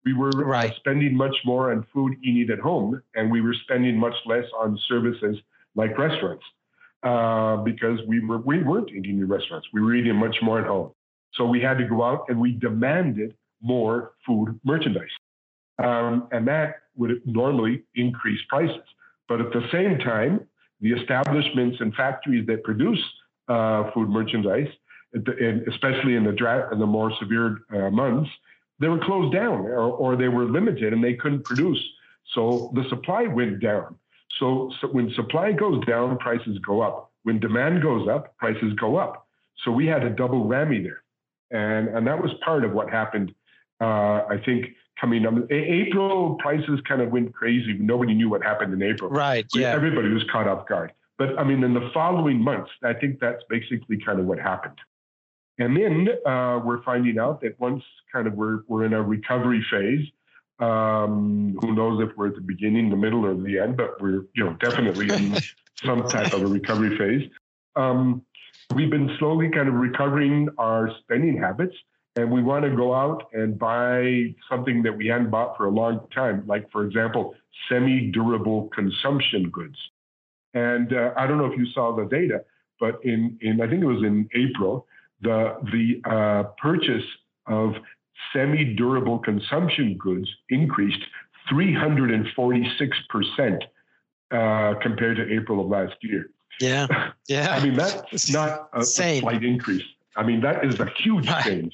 we 0.06 0.14
were 0.14 0.32
right. 0.32 0.74
spending 0.78 1.16
much 1.16 1.36
more 1.46 1.72
on 1.72 1.86
food 1.94 2.16
eating 2.24 2.50
at 2.52 2.60
home, 2.60 3.02
and 3.16 3.32
we 3.32 3.42
were 3.42 3.56
spending 3.64 3.98
much 3.98 4.16
less 4.26 4.46
on 4.58 4.78
services 4.88 5.38
like 5.76 5.98
restaurants 5.98 6.44
uh, 7.04 7.58
because 7.58 8.00
we 8.08 8.20
were 8.26 8.40
we 8.40 8.64
weren't 8.64 8.90
eating 8.90 9.20
in 9.20 9.28
restaurants. 9.28 9.68
We 9.74 9.82
were 9.82 9.96
eating 9.96 10.16
much 10.16 10.36
more 10.42 10.60
at 10.60 10.68
home. 10.68 10.92
So 11.36 11.46
we 11.46 11.62
had 11.62 11.78
to 11.80 11.88
go 11.88 12.04
out 12.04 12.26
and 12.30 12.40
we 12.40 12.52
demanded 12.54 13.36
more 13.62 14.12
food 14.26 14.60
merchandise. 14.64 15.10
Um, 15.80 16.28
and 16.32 16.48
that 16.48 16.76
would 16.96 17.22
normally 17.26 17.84
increase 17.96 18.40
prices. 18.50 18.84
But 19.28 19.42
at 19.42 19.52
the 19.52 19.68
same 19.72 19.98
time, 20.00 20.48
the 20.82 20.92
establishments 20.92 21.78
and 21.80 21.94
factories 21.96 22.46
that 22.48 22.64
produce 22.64 23.00
uh, 23.48 23.92
food 23.92 24.10
merchandise, 24.10 24.68
and 25.14 25.68
especially 25.68 26.16
in 26.16 26.24
the, 26.24 26.32
dra- 26.32 26.72
in 26.72 26.80
the 26.80 26.86
more 26.86 27.12
severe 27.20 27.60
uh, 27.74 27.90
months, 27.90 28.30
they 28.80 28.88
were 28.88 29.00
closed 29.00 29.34
down 29.34 29.62
or, 29.62 29.92
or 29.92 30.16
they 30.16 30.28
were 30.28 30.46
limited 30.46 30.94
and 30.94 31.04
they 31.04 31.14
couldn't 31.14 31.46
produce. 31.46 31.82
So 32.34 32.72
the 32.74 32.84
supply 32.90 33.24
went 33.24 33.62
down. 33.62 33.96
So, 34.40 34.72
so, 34.82 34.88
when 34.88 35.14
supply 35.14 35.52
goes 35.52 35.86
down, 35.86 36.18
prices 36.18 36.58
go 36.66 36.82
up. 36.82 37.12
When 37.24 37.40
demand 37.40 37.84
goes 37.84 38.08
up, 38.08 38.36
prices 38.38 38.74
go 38.80 38.98
up. 38.98 39.28
So 39.64 39.72
we 39.72 39.86
had 39.86 40.04
a 40.04 40.10
double 40.10 40.46
whammy 40.46 40.84
there. 40.84 41.04
And, 41.52 41.88
and 41.96 42.08
that 42.08 42.22
was 42.22 42.32
part 42.44 42.66
of 42.66 42.74
what 42.74 42.90
happened, 42.90 43.34
uh, 43.80 44.26
I 44.28 44.42
think, 44.44 44.66
coming 45.00 45.26
up. 45.26 45.34
April 45.52 46.36
prices 46.36 46.80
kind 46.88 47.02
of 47.02 47.12
went 47.12 47.34
crazy. 47.34 47.74
Nobody 47.80 48.14
knew 48.14 48.30
what 48.30 48.44
happened 48.44 48.74
in 48.74 48.82
April. 48.82 49.10
Right. 49.10 49.46
Yeah. 49.54 49.72
Everybody 49.72 50.10
was 50.10 50.24
caught 50.32 50.48
off 50.48 50.68
guard. 50.68 50.94
But 51.18 51.38
I 51.38 51.44
mean, 51.44 51.64
in 51.64 51.74
the 51.74 51.90
following 51.94 52.42
months, 52.42 52.72
I 52.84 52.94
think 52.94 53.20
that's 53.20 53.44
basically 53.50 53.98
kind 54.04 54.20
of 54.20 54.26
what 54.26 54.40
happened. 54.40 54.78
And 55.60 55.78
then 55.78 56.08
uh, 56.26 56.60
we're 56.64 56.82
finding 56.84 57.20
out 57.20 57.42
that 57.42 57.60
once 57.60 57.84
kind 58.12 58.28
of 58.28 58.34
we're, 58.34 58.62
we're 58.68 58.86
in 58.86 58.94
a 58.94 59.02
recovery 59.02 59.64
phase, 59.70 60.08
um, 60.60 61.56
who 61.62 61.76
knows 61.76 62.02
if 62.02 62.16
we're 62.18 62.28
at 62.28 62.36
the 62.36 62.42
beginning, 62.42 62.90
the 62.90 62.96
middle, 62.96 63.26
or 63.26 63.36
the 63.36 63.60
end, 63.60 63.78
but 63.78 64.02
we're 64.02 64.26
you 64.36 64.44
know 64.44 64.54
definitely 64.60 65.10
in 65.10 65.38
some 65.84 66.08
type 66.08 66.34
of 66.34 66.42
a 66.42 66.48
recovery 66.48 66.98
phase. 66.98 67.30
Um, 67.76 68.24
we've 68.74 68.90
been 68.90 69.16
slowly 69.20 69.50
kind 69.50 69.68
of 69.68 69.76
recovering 69.76 70.50
our 70.58 70.90
spending 71.02 71.38
habits 71.38 71.76
and 72.16 72.32
we 72.32 72.44
want 72.44 72.64
to 72.64 72.76
go 72.76 72.94
out 72.94 73.30
and 73.34 73.58
buy 73.58 74.36
something 74.50 74.84
that 74.84 74.96
we 74.96 75.08
hadn't 75.08 75.32
bought 75.32 75.58
for 75.58 75.66
a 75.66 75.72
long 75.72 76.08
time, 76.14 76.44
like, 76.46 76.72
for 76.72 76.86
example, 76.86 77.34
semi 77.68 78.12
durable 78.12 78.70
consumption 78.74 79.50
goods. 79.50 79.76
And 80.54 80.94
uh, 80.94 81.14
I 81.18 81.26
don't 81.26 81.40
know 81.40 81.52
if 81.52 81.58
you 81.58 81.66
saw 81.74 81.96
the 81.96 82.06
data, 82.06 82.44
but 82.80 83.04
in, 83.04 83.40
in 83.42 83.60
I 83.62 83.68
think 83.68 83.82
it 83.82 83.88
was 83.88 84.04
in 84.04 84.30
April, 84.36 84.86
the, 85.22 85.58
the 85.72 86.02
uh, 86.10 86.44
purchase 86.62 87.04
of 87.48 87.74
semi 88.32 88.76
durable 88.76 89.18
consumption 89.18 89.98
goods 89.98 90.30
increased 90.50 91.02
346% 91.52 93.60
uh, 94.32 94.74
compared 94.82 95.18
to 95.18 95.30
April 95.34 95.60
of 95.62 95.68
last 95.68 95.96
year. 96.02 96.30
Yeah. 96.60 96.88
Yeah. 97.30 97.56
I 97.56 97.64
mean, 97.64 97.76
that's 97.76 98.30
not 98.34 98.68
a, 98.74 98.82
a, 98.82 98.84
slight 98.84 99.46
increase. 99.46 99.86
I 100.18 100.24
mean, 100.24 100.42
that 100.42 100.66
is 100.66 100.78
a 100.82 100.90
huge 100.98 101.26
change. 101.46 101.74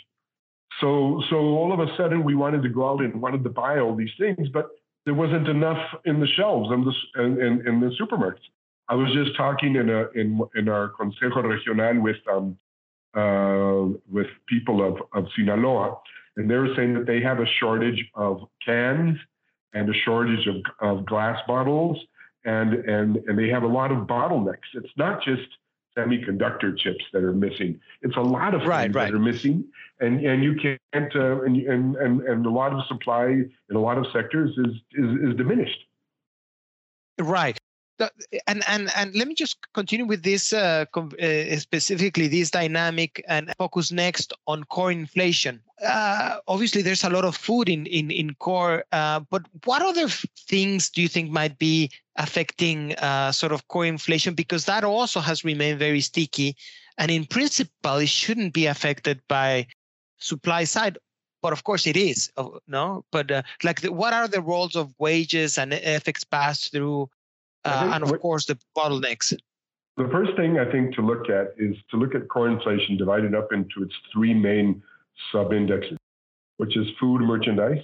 So, 0.82 1.22
so 1.30 1.36
all 1.36 1.74
of 1.74 1.80
a 1.80 1.96
sudden, 1.98 2.24
we 2.24 2.36
wanted 2.36 2.64
to 2.64 2.70
go 2.70 2.90
out 2.90 3.02
and 3.02 3.22
wanted 3.22 3.44
to 3.44 3.50
buy 3.50 3.80
all 3.80 3.96
these 3.96 4.12
things, 4.18 4.48
but 4.54 4.70
there 5.06 5.14
wasn't 5.14 5.48
enough 5.48 5.82
in 6.06 6.20
the 6.20 6.28
shelves 6.28 6.70
in 6.72 6.86
the 6.86 7.24
in, 7.24 7.68
in 7.68 7.80
the 7.80 7.92
supermarkets. 8.00 8.48
I 8.88 8.96
was 8.96 9.12
just 9.14 9.36
talking 9.38 9.76
in 9.76 9.90
a 9.90 10.08
in 10.16 10.40
in 10.56 10.70
our 10.70 10.92
Consejo 11.00 11.44
Regional 11.44 12.02
with 12.02 12.18
um 12.32 12.58
uh, 13.16 13.98
with 14.12 14.28
people 14.48 14.86
of 14.86 14.98
of 15.14 15.30
Sinaloa, 15.36 15.98
and 16.38 16.50
they 16.50 16.56
were 16.56 16.74
saying 16.76 16.94
that 16.94 17.06
they 17.06 17.22
have 17.22 17.40
a 17.40 17.46
shortage 17.60 18.04
of 18.16 18.42
cans 18.66 19.18
and 19.74 19.90
a 19.90 19.94
shortage 20.06 20.48
of, 20.48 20.56
of 20.80 21.06
glass 21.06 21.40
bottles, 21.48 21.98
and 22.46 22.74
and 22.74 23.18
and 23.28 23.38
they 23.38 23.50
have 23.50 23.64
a 23.64 23.68
lot 23.68 23.92
of 23.92 24.08
bottlenecks. 24.08 24.70
It's 24.74 24.96
not 24.98 25.24
just 25.24 25.48
semiconductor 26.00 26.78
chips 26.78 27.04
that 27.14 27.24
are 27.24 27.34
missing. 27.34 27.80
It's 28.02 28.16
a 28.16 28.22
lot 28.22 28.54
of 28.54 28.66
right, 28.66 28.84
things 28.84 28.96
right. 28.96 29.12
that 29.12 29.16
are 29.16 29.20
missing, 29.20 29.66
and 30.00 30.26
and 30.26 30.44
you 30.44 30.56
can't 30.56 31.16
uh, 31.16 31.42
and, 31.42 31.58
and 31.58 31.96
and 31.98 32.22
and 32.22 32.46
a 32.46 32.50
lot 32.50 32.74
of 32.74 32.86
supply 32.88 33.28
in 33.28 33.76
a 33.76 33.80
lot 33.80 33.98
of 33.98 34.06
sectors 34.14 34.52
is 34.58 34.76
is, 34.94 35.32
is 35.32 35.36
diminished. 35.36 35.80
Right 37.20 37.59
and 38.48 38.64
and 38.68 38.90
and 38.96 39.16
let 39.16 39.28
me 39.28 39.36
just 39.36 39.58
continue 39.74 40.06
with 40.06 40.24
this 40.24 40.54
uh, 40.54 40.86
uh, 40.96 41.56
specifically 41.58 42.28
this 42.28 42.52
dynamic 42.52 43.24
and 43.28 43.54
focus 43.58 43.92
next 43.92 44.34
on 44.48 44.64
core 44.66 44.92
inflation. 44.92 45.62
Uh, 45.86 46.38
obviously 46.48 46.82
there's 46.82 47.04
a 47.04 47.10
lot 47.10 47.26
of 47.26 47.36
food 47.36 47.70
in 47.70 47.86
in 47.86 48.12
in 48.12 48.34
core 48.36 48.84
uh, 48.92 49.20
but 49.30 49.44
what 49.66 49.82
other 49.82 50.08
things 50.48 50.90
do 50.90 51.02
you 51.02 51.08
think 51.08 51.30
might 51.30 51.58
be 51.58 51.90
affecting 52.16 52.94
uh, 52.96 53.32
sort 53.32 53.52
of 53.52 53.68
core 53.68 53.86
inflation? 53.86 54.34
Because 54.34 54.66
that 54.66 54.84
also 54.84 55.20
has 55.20 55.44
remained 55.44 55.80
very 55.80 56.02
sticky 56.02 56.56
and 56.98 57.12
in 57.12 57.26
principle 57.26 57.98
it 57.98 58.10
shouldn't 58.10 58.54
be 58.54 58.66
affected 58.66 59.22
by 59.28 59.66
supply 60.18 60.64
side 60.64 60.98
but 61.42 61.54
of 61.54 61.64
course 61.64 61.88
it 61.88 61.96
is 61.96 62.30
no? 62.68 63.06
But 63.12 63.32
uh, 63.32 63.44
like 63.64 63.82
the, 63.82 63.92
what 63.92 64.14
are 64.14 64.28
the 64.28 64.42
roles 64.42 64.76
of 64.76 64.94
wages 65.00 65.58
and 65.58 65.72
FX 65.72 66.30
pass 66.30 66.68
through 66.68 67.10
uh, 67.70 67.92
and 67.94 68.04
of 68.04 68.12
what, 68.12 68.22
course 68.22 68.46
the 68.46 68.58
bottlenecks. 68.78 69.34
The 69.98 70.08
first 70.12 70.32
thing 70.38 70.58
I 70.58 70.72
think 70.72 70.96
to 70.96 71.02
look 71.02 71.30
at 71.30 71.54
is 71.58 71.76
to 71.92 71.98
look 71.98 72.16
at 72.16 72.28
core 72.30 72.48
inflation 72.48 72.96
divided 72.98 73.36
up 73.36 73.52
into 73.52 73.84
its 73.84 73.94
three 74.14 74.34
main 74.34 74.82
sub 75.32 75.52
indexes, 75.52 75.98
which 76.58 76.78
is 76.78 76.88
food 77.00 77.22
merchandise, 77.22 77.84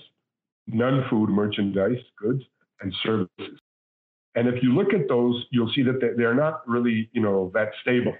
non 0.67 1.05
food 1.09 1.29
merchandise 1.29 2.01
goods, 2.17 2.41
and 2.81 2.93
services. 3.03 3.59
And 4.35 4.47
if 4.47 4.61
you 4.63 4.73
look 4.73 4.93
at 4.93 5.07
those, 5.07 5.45
you'll 5.51 5.71
see 5.73 5.83
that 5.83 6.13
they're 6.17 6.33
not 6.33 6.67
really, 6.67 7.09
you 7.13 7.21
know, 7.21 7.51
that 7.53 7.71
stable. 7.81 8.15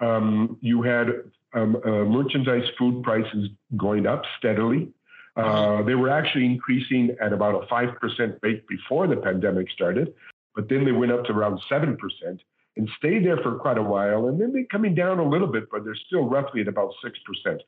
Um, 0.00 0.56
you 0.60 0.82
had 0.82 1.08
um, 1.54 1.76
uh, 1.84 2.04
merchandise 2.04 2.68
food 2.78 3.02
prices 3.02 3.48
going 3.76 4.06
up 4.06 4.22
steadily. 4.38 4.88
Uh, 5.36 5.82
they 5.82 5.94
were 5.94 6.10
actually 6.10 6.44
increasing 6.44 7.16
at 7.20 7.32
about 7.32 7.64
a 7.64 7.66
5% 7.66 8.38
rate 8.42 8.68
before 8.68 9.06
the 9.06 9.16
pandemic 9.16 9.70
started 9.70 10.12
but 10.54 10.68
then 10.68 10.84
they 10.84 10.92
went 10.92 11.12
up 11.12 11.24
to 11.24 11.32
around 11.32 11.60
7% 11.70 11.96
and 12.76 12.88
stayed 12.98 13.24
there 13.24 13.38
for 13.38 13.58
quite 13.58 13.78
a 13.78 13.82
while. 13.82 14.28
And 14.28 14.40
then 14.40 14.52
they're 14.52 14.64
coming 14.70 14.94
down 14.94 15.18
a 15.18 15.28
little 15.28 15.46
bit, 15.46 15.64
but 15.70 15.84
they're 15.84 15.98
still 16.06 16.24
roughly 16.24 16.62
at 16.62 16.68
about 16.68 16.92
6%. 17.04 17.58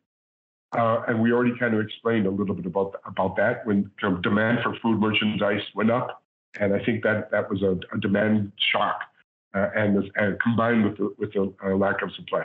Uh, 0.76 1.02
and 1.06 1.22
we 1.22 1.32
already 1.32 1.56
kind 1.58 1.74
of 1.74 1.80
explained 1.80 2.26
a 2.26 2.30
little 2.30 2.54
bit 2.54 2.66
about, 2.66 2.94
about 3.06 3.36
that 3.36 3.64
when 3.66 3.90
demand 4.22 4.58
for 4.62 4.76
food 4.82 4.98
merchandise 4.98 5.62
went 5.74 5.90
up. 5.90 6.22
And 6.58 6.74
I 6.74 6.84
think 6.84 7.02
that 7.04 7.30
that 7.30 7.48
was 7.50 7.62
a, 7.62 7.78
a 7.94 8.00
demand 8.00 8.52
shock 8.72 9.00
uh, 9.54 9.68
and, 9.76 10.10
and 10.16 10.40
combined 10.40 10.84
with 10.84 10.96
the, 10.96 11.14
with 11.18 11.32
the 11.32 11.52
uh, 11.64 11.76
lack 11.76 12.02
of 12.02 12.10
supply. 12.14 12.44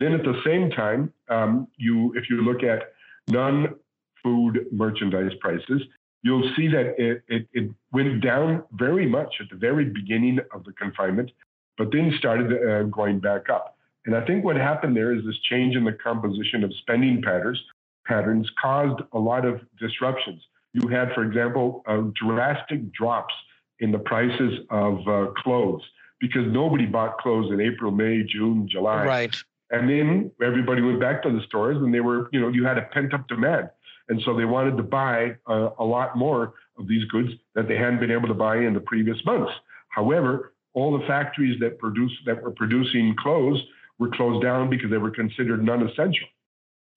Then 0.00 0.12
at 0.12 0.22
the 0.22 0.40
same 0.44 0.70
time, 0.70 1.12
um, 1.28 1.68
you 1.76 2.12
if 2.16 2.30
you 2.30 2.42
look 2.42 2.62
at 2.62 2.92
non-food 3.28 4.66
merchandise 4.70 5.32
prices, 5.40 5.82
you'll 6.22 6.50
see 6.56 6.68
that 6.68 6.94
it, 6.98 7.22
it, 7.28 7.48
it, 7.52 7.70
went 7.92 8.22
down 8.22 8.62
very 8.72 9.06
much 9.06 9.34
at 9.40 9.48
the 9.50 9.56
very 9.56 9.86
beginning 9.86 10.38
of 10.52 10.64
the 10.64 10.72
confinement, 10.72 11.30
but 11.76 11.90
then 11.92 12.12
started 12.18 12.52
uh, 12.52 12.82
going 12.84 13.18
back 13.18 13.48
up. 13.48 13.76
And 14.04 14.16
I 14.16 14.24
think 14.26 14.44
what 14.44 14.56
happened 14.56 14.96
there 14.96 15.14
is 15.14 15.24
this 15.24 15.38
change 15.48 15.76
in 15.76 15.84
the 15.84 15.92
composition 15.92 16.64
of 16.64 16.72
spending 16.82 17.22
patterns 17.22 17.62
patterns 18.08 18.50
caused 18.60 19.02
a 19.12 19.18
lot 19.18 19.44
of 19.44 19.60
disruptions. 19.78 20.42
You 20.72 20.88
had, 20.88 21.12
for 21.14 21.22
example, 21.22 21.82
uh, 21.86 22.02
drastic 22.14 22.92
drops 22.92 23.34
in 23.80 23.92
the 23.92 23.98
prices 23.98 24.60
of 24.70 25.06
uh, 25.06 25.26
clothes 25.36 25.82
because 26.20 26.46
nobody 26.46 26.86
bought 26.86 27.18
clothes 27.18 27.52
in 27.52 27.60
April, 27.60 27.92
May, 27.92 28.22
June, 28.24 28.68
July. 28.68 29.04
Right. 29.04 29.36
And 29.70 29.88
then 29.88 30.30
everybody 30.42 30.82
went 30.82 31.00
back 31.00 31.22
to 31.22 31.30
the 31.30 31.42
stores 31.46 31.76
and 31.76 31.92
they 31.92 32.00
were, 32.00 32.28
you 32.32 32.40
know, 32.40 32.48
you 32.48 32.64
had 32.64 32.78
a 32.78 32.82
pent 32.82 33.12
up 33.14 33.28
demand. 33.28 33.68
And 34.08 34.20
so 34.24 34.36
they 34.36 34.44
wanted 34.44 34.76
to 34.76 34.82
buy 34.82 35.36
uh, 35.46 35.70
a 35.78 35.84
lot 35.84 36.16
more 36.16 36.54
of 36.78 36.88
these 36.88 37.04
goods 37.06 37.30
that 37.54 37.68
they 37.68 37.76
hadn't 37.76 38.00
been 38.00 38.10
able 38.10 38.28
to 38.28 38.34
buy 38.34 38.56
in 38.56 38.74
the 38.74 38.80
previous 38.80 39.18
months. 39.24 39.52
However, 39.88 40.54
all 40.74 40.96
the 40.98 41.04
factories 41.06 41.58
that 41.60 41.78
produce 41.78 42.12
that 42.24 42.42
were 42.42 42.52
producing 42.52 43.14
clothes 43.18 43.60
were 43.98 44.10
closed 44.10 44.42
down 44.42 44.70
because 44.70 44.90
they 44.90 44.98
were 44.98 45.10
considered 45.10 45.64
non-essential. 45.64 46.28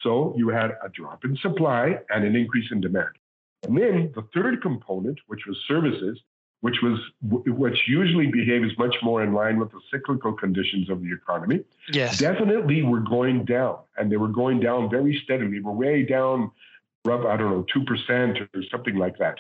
So 0.01 0.33
you 0.37 0.49
had 0.49 0.71
a 0.83 0.89
drop 0.93 1.25
in 1.25 1.35
supply 1.37 1.99
and 2.09 2.23
an 2.23 2.35
increase 2.35 2.71
in 2.71 2.81
demand. 2.81 3.09
And 3.63 3.77
then 3.77 4.11
the 4.15 4.27
third 4.33 4.61
component, 4.61 5.19
which 5.27 5.41
was 5.47 5.57
services, 5.67 6.19
which 6.61 6.77
was 6.83 6.99
which 7.21 7.77
usually 7.87 8.27
behaves 8.27 8.71
much 8.77 8.95
more 9.01 9.23
in 9.23 9.33
line 9.33 9.59
with 9.59 9.71
the 9.71 9.79
cyclical 9.91 10.33
conditions 10.33 10.89
of 10.89 11.01
the 11.01 11.11
economy, 11.11 11.63
yes. 11.91 12.19
definitely 12.19 12.83
were 12.83 12.99
going 12.99 13.45
down, 13.45 13.77
and 13.97 14.11
they 14.11 14.17
were 14.17 14.27
going 14.27 14.59
down 14.59 14.89
very 14.89 15.19
steadily. 15.23 15.53
They 15.53 15.59
were 15.59 15.71
way 15.71 16.03
down 16.03 16.51
I 17.05 17.37
don't 17.37 17.51
know, 17.51 17.65
2% 17.75 18.47
or 18.53 18.63
something 18.71 18.95
like 18.95 19.17
that. 19.17 19.39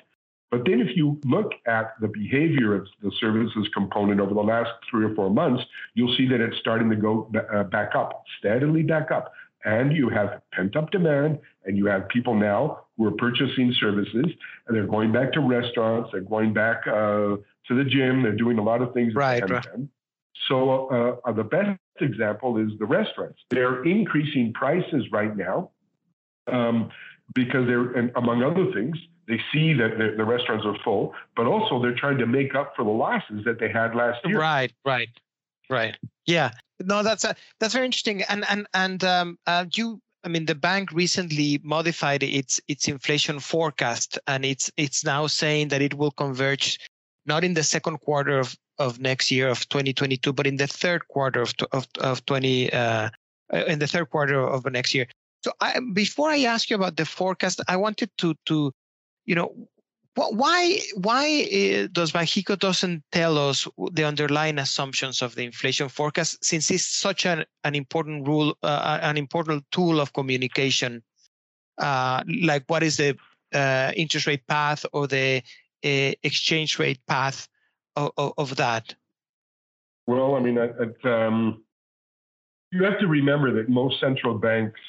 But 0.49 0.65
then 0.65 0.81
if 0.81 0.97
you 0.97 1.19
look 1.23 1.51
at 1.65 1.93
the 2.01 2.09
behavior 2.09 2.75
of 2.75 2.87
the 3.01 3.11
services 3.21 3.69
component 3.73 4.19
over 4.19 4.33
the 4.33 4.41
last 4.41 4.69
three 4.89 5.05
or 5.05 5.15
four 5.15 5.29
months, 5.29 5.63
you'll 5.93 6.13
see 6.17 6.27
that 6.27 6.41
it's 6.41 6.57
starting 6.57 6.89
to 6.89 6.95
go 6.97 7.31
uh, 7.53 7.63
back 7.63 7.95
up, 7.95 8.23
steadily 8.39 8.83
back 8.83 9.11
up. 9.11 9.31
And 9.63 9.95
you 9.95 10.09
have 10.09 10.41
pent 10.51 10.75
up 10.75 10.91
demand, 10.91 11.39
and 11.65 11.77
you 11.77 11.85
have 11.85 12.09
people 12.09 12.33
now 12.33 12.85
who 12.97 13.05
are 13.05 13.11
purchasing 13.11 13.73
services, 13.79 14.25
and 14.67 14.75
they're 14.75 14.87
going 14.87 15.13
back 15.13 15.31
to 15.33 15.39
restaurants, 15.39 16.09
they're 16.11 16.21
going 16.21 16.51
back 16.51 16.81
uh, 16.87 17.37
to 17.67 17.75
the 17.75 17.83
gym, 17.83 18.23
they're 18.23 18.35
doing 18.35 18.57
a 18.57 18.63
lot 18.63 18.81
of 18.81 18.93
things. 18.93 19.13
Right. 19.13 19.47
right. 19.49 19.65
So 20.49 21.19
uh, 21.25 21.29
uh, 21.29 21.31
the 21.31 21.43
best 21.43 21.79
example 21.99 22.57
is 22.57 22.77
the 22.79 22.85
restaurants. 22.85 23.39
They're 23.51 23.83
increasing 23.83 24.51
prices 24.53 25.05
right 25.11 25.37
now. 25.37 25.69
Um, 26.51 26.89
because 27.33 27.67
they're, 27.67 27.91
and 27.93 28.11
among 28.15 28.43
other 28.43 28.71
things, 28.73 28.97
they 29.27 29.39
see 29.53 29.73
that 29.73 29.97
the, 29.97 30.15
the, 30.17 30.25
restaurants 30.25 30.65
are 30.65 30.75
full, 30.83 31.13
but 31.35 31.45
also 31.45 31.81
they're 31.81 31.95
trying 31.95 32.17
to 32.17 32.25
make 32.25 32.55
up 32.55 32.73
for 32.75 32.83
the 32.83 32.91
losses 32.91 33.45
that 33.45 33.59
they 33.59 33.69
had 33.69 33.95
last 33.95 34.19
year. 34.25 34.39
Right, 34.39 34.73
right, 34.83 35.09
right. 35.69 35.95
Yeah, 36.25 36.51
no, 36.81 37.03
that's 37.03 37.23
a, 37.23 37.29
uh, 37.29 37.33
that's 37.59 37.73
very 37.73 37.85
interesting. 37.85 38.23
And 38.23 38.45
and 38.49 38.67
and 38.73 39.03
um, 39.03 39.39
uh, 39.47 39.65
you, 39.73 40.01
I 40.23 40.27
mean, 40.27 40.45
the 40.45 40.55
bank 40.55 40.91
recently 40.91 41.59
modified 41.63 42.23
its 42.23 42.59
its 42.67 42.87
inflation 42.87 43.39
forecast, 43.39 44.19
and 44.27 44.43
it's 44.43 44.71
it's 44.77 45.05
now 45.05 45.27
saying 45.27 45.69
that 45.69 45.81
it 45.81 45.93
will 45.93 46.11
converge 46.11 46.79
not 47.25 47.43
in 47.43 47.53
the 47.53 47.63
second 47.63 47.99
quarter 47.99 48.39
of, 48.39 48.57
of 48.79 48.99
next 48.99 49.29
year 49.29 49.47
of 49.47 49.69
2022, 49.69 50.33
but 50.33 50.47
in 50.47 50.57
the 50.57 50.67
third 50.67 51.07
quarter 51.07 51.41
of 51.41 51.53
of, 51.71 51.87
of 51.99 52.25
20 52.25 52.73
uh, 52.73 53.09
in 53.67 53.79
the 53.79 53.87
third 53.87 54.09
quarter 54.09 54.45
of 54.45 54.65
next 54.71 54.93
year. 54.93 55.07
So 55.43 55.51
I, 55.59 55.79
before 55.93 56.29
I 56.29 56.43
ask 56.43 56.69
you 56.69 56.75
about 56.75 56.97
the 56.97 57.05
forecast, 57.05 57.61
I 57.67 57.77
wanted 57.77 58.11
to 58.17 58.35
to, 58.45 58.71
you 59.25 59.35
know, 59.35 59.55
why 60.15 60.79
why 60.95 61.25
uh, 61.43 61.87
does 61.91 62.11
Banxico 62.11 62.57
doesn't 62.57 63.03
tell 63.11 63.37
us 63.37 63.67
the 63.93 64.03
underlying 64.03 64.59
assumptions 64.59 65.21
of 65.21 65.35
the 65.35 65.43
inflation 65.43 65.89
forecast 65.89 66.43
since 66.43 66.69
it's 66.69 66.85
such 66.85 67.25
an, 67.25 67.45
an 67.63 67.75
important 67.75 68.27
rule, 68.27 68.55
uh, 68.61 68.99
an 69.01 69.17
important 69.17 69.63
tool 69.71 69.99
of 69.99 70.13
communication, 70.13 71.01
uh, 71.77 72.23
like 72.41 72.63
what 72.67 72.83
is 72.83 72.97
the 72.97 73.17
uh, 73.53 73.91
interest 73.95 74.27
rate 74.27 74.45
path 74.47 74.85
or 74.93 75.07
the 75.07 75.41
uh, 75.83 76.11
exchange 76.23 76.77
rate 76.77 76.99
path 77.07 77.47
of, 77.95 78.11
of, 78.17 78.33
of, 78.37 78.55
that? 78.57 78.93
Well, 80.07 80.35
I 80.35 80.39
mean, 80.39 80.57
um, 81.03 81.63
you 82.71 82.83
have 82.83 82.99
to 82.99 83.07
remember 83.07 83.53
that 83.55 83.69
most 83.69 83.99
central 83.99 84.37
banks 84.37 84.79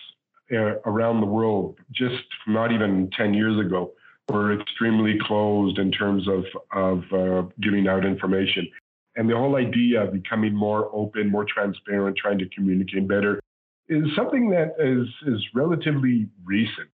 around 0.52 1.20
the 1.20 1.26
world, 1.26 1.76
just 1.92 2.24
not 2.46 2.72
even 2.72 3.10
10 3.16 3.34
years 3.34 3.58
ago, 3.64 3.92
were 4.28 4.58
extremely 4.58 5.18
closed 5.20 5.78
in 5.78 5.90
terms 5.90 6.26
of, 6.28 6.44
of 6.72 7.02
uh, 7.12 7.48
giving 7.60 7.88
out 7.88 8.04
information. 8.04 8.68
And 9.16 9.28
the 9.28 9.36
whole 9.36 9.56
idea 9.56 10.02
of 10.02 10.12
becoming 10.12 10.54
more 10.54 10.90
open, 10.94 11.30
more 11.30 11.44
transparent, 11.44 12.16
trying 12.16 12.38
to 12.38 12.48
communicate 12.48 13.06
better 13.06 13.40
is 13.88 14.04
something 14.16 14.48
that 14.50 14.74
is, 14.78 15.08
is 15.26 15.44
relatively 15.54 16.28
recent. 16.44 16.88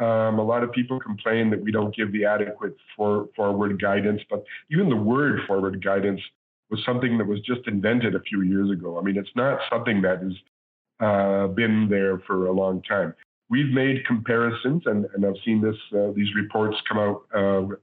Um, 0.00 0.38
a 0.40 0.44
lot 0.44 0.64
of 0.64 0.72
people 0.72 0.98
complain 0.98 1.50
that 1.50 1.62
we 1.62 1.70
don't 1.70 1.94
give 1.94 2.12
the 2.12 2.24
adequate 2.24 2.76
for, 2.96 3.28
forward 3.36 3.80
guidance, 3.80 4.20
but 4.28 4.44
even 4.70 4.88
the 4.88 4.96
word 4.96 5.40
forward 5.46 5.82
guidance 5.82 6.20
was 6.70 6.80
something 6.84 7.16
that 7.18 7.26
was 7.26 7.40
just 7.40 7.60
invented 7.66 8.14
a 8.14 8.20
few 8.20 8.42
years 8.42 8.70
ago. 8.70 8.98
I 8.98 9.02
mean, 9.02 9.16
it's 9.16 9.30
not 9.36 9.60
something 9.70 10.02
that 10.02 10.20
has 10.20 10.32
uh, 11.00 11.48
been 11.48 11.88
there 11.88 12.18
for 12.26 12.46
a 12.46 12.52
long 12.52 12.82
time. 12.82 13.14
We've 13.50 13.72
made 13.72 14.06
comparisons, 14.06 14.82
and, 14.86 15.06
and 15.14 15.24
I've 15.26 15.40
seen 15.44 15.60
this 15.60 15.76
uh, 15.94 16.12
these 16.14 16.34
reports 16.34 16.76
come 16.88 16.98
out 16.98 17.22
uh, 17.34 17.74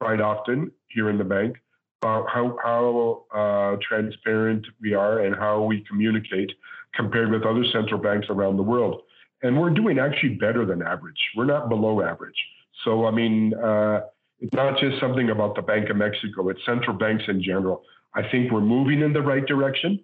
quite 0.00 0.20
often 0.20 0.70
here 0.88 1.10
in 1.10 1.18
the 1.18 1.24
bank 1.24 1.56
about 2.02 2.26
how 2.32 2.56
how 2.62 3.24
uh, 3.34 3.76
transparent 3.86 4.66
we 4.80 4.94
are 4.94 5.20
and 5.20 5.34
how 5.34 5.62
we 5.62 5.84
communicate 5.88 6.52
compared 6.94 7.30
with 7.30 7.42
other 7.42 7.64
central 7.72 8.00
banks 8.00 8.26
around 8.30 8.56
the 8.56 8.62
world 8.62 9.02
and 9.42 9.58
we're 9.58 9.70
doing 9.70 9.98
actually 9.98 10.34
better 10.34 10.64
than 10.64 10.82
average. 10.82 11.18
We're 11.36 11.46
not 11.46 11.68
below 11.68 12.02
average. 12.02 12.36
So, 12.84 13.06
I 13.06 13.10
mean, 13.10 13.54
uh, 13.54 14.00
it's 14.40 14.54
not 14.54 14.78
just 14.78 15.00
something 15.00 15.30
about 15.30 15.56
the 15.56 15.62
Bank 15.62 15.90
of 15.90 15.96
Mexico, 15.96 16.48
it's 16.48 16.60
central 16.64 16.96
banks 16.96 17.24
in 17.28 17.42
general. 17.42 17.82
I 18.14 18.22
think 18.30 18.50
we're 18.50 18.60
moving 18.60 19.00
in 19.00 19.12
the 19.12 19.20
right 19.20 19.44
direction, 19.46 20.00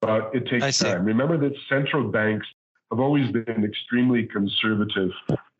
but 0.00 0.30
it 0.34 0.46
takes 0.48 0.78
time. 0.78 1.04
Remember 1.04 1.38
that 1.38 1.54
central 1.68 2.08
banks 2.10 2.46
have 2.90 3.00
always 3.00 3.30
been 3.32 3.48
an 3.48 3.64
extremely 3.64 4.24
conservative 4.24 5.10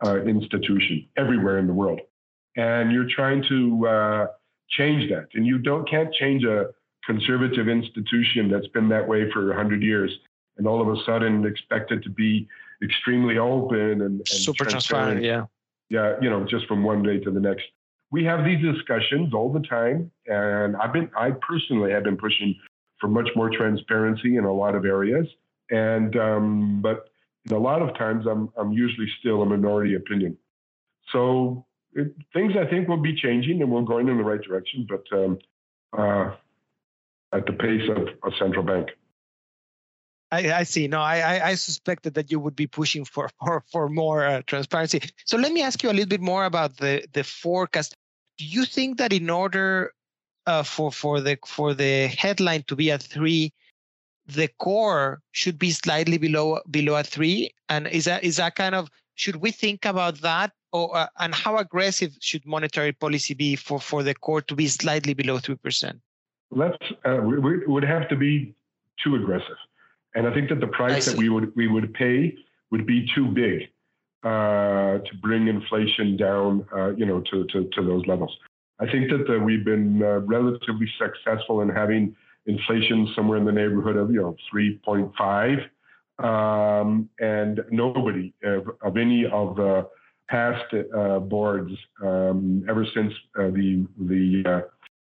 uh, 0.05 0.23
institution 0.23 1.07
everywhere 1.16 1.59
in 1.59 1.66
the 1.66 1.73
world. 1.73 2.00
And 2.57 2.93
you're 2.93 3.09
trying 3.09 3.45
to 3.49 3.87
uh, 3.87 4.26
change 4.71 5.11
that. 5.11 5.28
And 5.35 5.47
you 5.47 5.59
don't 5.59 5.88
can't 5.88 6.12
change 6.14 6.45
a 6.45 6.66
conservative 7.05 7.69
institution 7.69 8.50
that's 8.50 8.66
been 8.69 8.88
that 8.88 9.07
way 9.07 9.31
for 9.31 9.47
100 9.49 9.83
years 9.83 10.11
and 10.59 10.66
all 10.66 10.81
of 10.81 10.88
a 10.88 11.02
sudden 11.05 11.45
expect 11.47 11.93
it 11.93 12.02
to 12.02 12.11
be 12.11 12.49
extremely 12.83 13.38
open 13.38 13.78
and, 13.78 14.02
and 14.02 14.28
super 14.28 14.64
transparent. 14.64 15.21
transparent. 15.21 15.23
Yeah. 15.23 15.45
Yeah. 15.88 16.16
You 16.21 16.31
know, 16.31 16.45
just 16.45 16.66
from 16.66 16.83
one 16.83 17.02
day 17.02 17.19
to 17.21 17.31
the 17.31 17.40
next. 17.40 17.64
We 18.11 18.25
have 18.25 18.45
these 18.45 18.62
discussions 18.62 19.35
all 19.35 19.52
the 19.52 19.61
time. 19.61 20.11
And 20.26 20.76
I've 20.76 20.93
been, 20.93 21.11
I 21.19 21.33
personally 21.33 21.90
have 21.93 22.05
been 22.05 22.16
pushing 22.16 22.55
for 23.00 23.09
much 23.09 23.29
more 23.37 23.50
transparency 23.50 24.37
in 24.37 24.45
a 24.45 24.53
lot 24.53 24.75
of 24.75 24.85
areas. 24.85 25.26
And, 25.71 26.17
um, 26.17 26.81
but 26.83 27.09
in 27.49 27.57
a 27.57 27.59
lot 27.59 27.83
of 27.83 27.97
times 27.97 28.26
I'm, 28.26 28.50
I'm 28.57 28.73
usually 28.73 29.09
still 29.21 29.43
a 29.43 29.47
minority 29.47 29.95
opinion. 29.95 30.37
So 31.12 31.67
it, 31.93 32.15
things 32.33 32.55
I 32.59 32.69
think 32.69 32.88
will 32.88 33.03
be 33.03 33.15
changing 33.15 33.62
and 33.62 33.71
we're 33.71 33.83
going 33.83 34.09
in 34.09 34.17
the 34.17 34.25
right 34.25 34.41
direction, 34.41 34.87
but 34.88 35.05
um, 35.12 35.38
uh, 35.97 36.35
at 37.33 37.47
the 37.47 37.53
pace 37.53 37.88
of 37.88 38.09
a 38.33 38.37
central 38.38 38.65
bank. 38.65 38.88
I, 40.33 40.53
I, 40.53 40.62
see. 40.65 40.88
No, 40.88 41.00
I, 41.00 41.50
I 41.50 41.55
suspected 41.55 42.15
that 42.15 42.31
you 42.31 42.41
would 42.41 42.57
be 42.57 42.67
pushing 42.67 43.05
for 43.05 43.31
for, 43.45 43.62
for 43.71 43.88
more 43.88 44.26
uh, 44.26 44.43
transparency. 44.47 45.00
So 45.25 45.37
let 45.37 45.53
me 45.53 45.62
ask 45.62 45.83
you 45.83 45.91
a 45.91 45.93
little 45.93 46.09
bit 46.09 46.21
more 46.21 46.45
about 46.45 46.76
the 46.79 47.05
the 47.12 47.23
forecast. 47.23 47.97
Do 48.38 48.45
you 48.45 48.65
think 48.65 48.99
that 48.99 49.12
in 49.12 49.31
order 49.31 49.93
uh, 50.47 50.62
for 50.62 50.91
for 50.93 51.21
the 51.21 51.38
for 51.47 51.75
the 51.75 52.07
headline 52.09 52.65
to 52.69 52.76
be 52.76 52.91
at 52.91 53.03
three, 53.03 53.53
the 54.26 54.49
core 54.59 55.21
should 55.33 55.59
be 55.59 55.71
slightly 55.71 56.19
below 56.19 56.61
below 56.71 56.97
a 56.97 57.03
three? 57.03 57.50
And 57.69 57.87
is 57.88 58.05
that 58.05 58.25
is 58.25 58.37
that 58.37 58.55
kind 58.57 58.75
of 58.75 58.88
should 59.15 59.37
we 59.37 59.50
think 59.50 59.85
about 59.85 60.21
that? 60.21 60.53
Or, 60.73 60.95
uh, 60.95 61.07
and 61.21 61.35
how 61.35 61.57
aggressive 61.57 62.12
should 62.21 62.45
monetary 62.45 62.93
policy 62.93 63.33
be 63.33 63.57
for, 63.57 63.81
for 63.81 64.03
the 64.03 64.15
core 64.15 64.43
to 64.43 64.55
be 64.55 64.67
slightly 64.67 65.15
below 65.15 65.38
three 65.38 65.57
percent? 65.57 66.00
Let's 66.50 66.76
uh, 67.05 67.17
we, 67.23 67.38
we 67.38 67.67
would 67.67 67.85
have 67.85 68.09
to 68.11 68.17
be 68.17 68.55
too 69.03 69.17
aggressive. 69.17 69.57
And 70.15 70.26
I 70.26 70.35
think 70.35 70.49
that 70.49 70.61
the 70.61 70.67
price 70.67 71.07
that 71.07 71.17
we 71.17 71.29
would 71.29 71.55
we 71.57 71.67
would 71.67 71.93
pay 71.95 72.37
would 72.71 72.87
be 72.87 73.09
too 73.15 73.26
big 73.26 73.69
uh, 74.23 74.99
to 74.99 75.17
bring 75.23 75.47
inflation 75.49 76.17
down, 76.17 76.67
uh, 76.75 76.91
you 76.97 77.07
know, 77.07 77.21
to, 77.31 77.45
to, 77.53 77.69
to 77.75 77.83
those 77.83 78.05
levels. 78.07 78.37
I 78.79 78.91
think 78.91 79.11
that 79.11 79.27
the, 79.27 79.39
we've 79.39 79.65
been 79.65 80.03
uh, 80.03 80.21
relatively 80.21 80.89
successful 80.99 81.62
in 81.62 81.69
having 81.69 82.15
inflation 82.47 83.12
somewhere 83.17 83.39
in 83.39 83.45
the 83.45 83.53
neighborhood 83.53 83.97
of 83.97 84.11
you 84.11 84.21
know 84.21 84.37
3.5, 84.53 85.69
um, 86.25 87.09
and 87.19 87.61
nobody 87.71 88.33
of, 88.45 88.67
of, 88.83 88.97
any 88.97 89.27
of 89.27 89.57
the 89.57 89.89
past 90.29 90.65
uh, 90.97 91.19
boards 91.19 91.73
um, 92.03 92.65
ever 92.69 92.87
since 92.95 93.12
uh, 93.39 93.49
the 93.49 93.87
the 94.01 94.43
uh, 94.47 94.61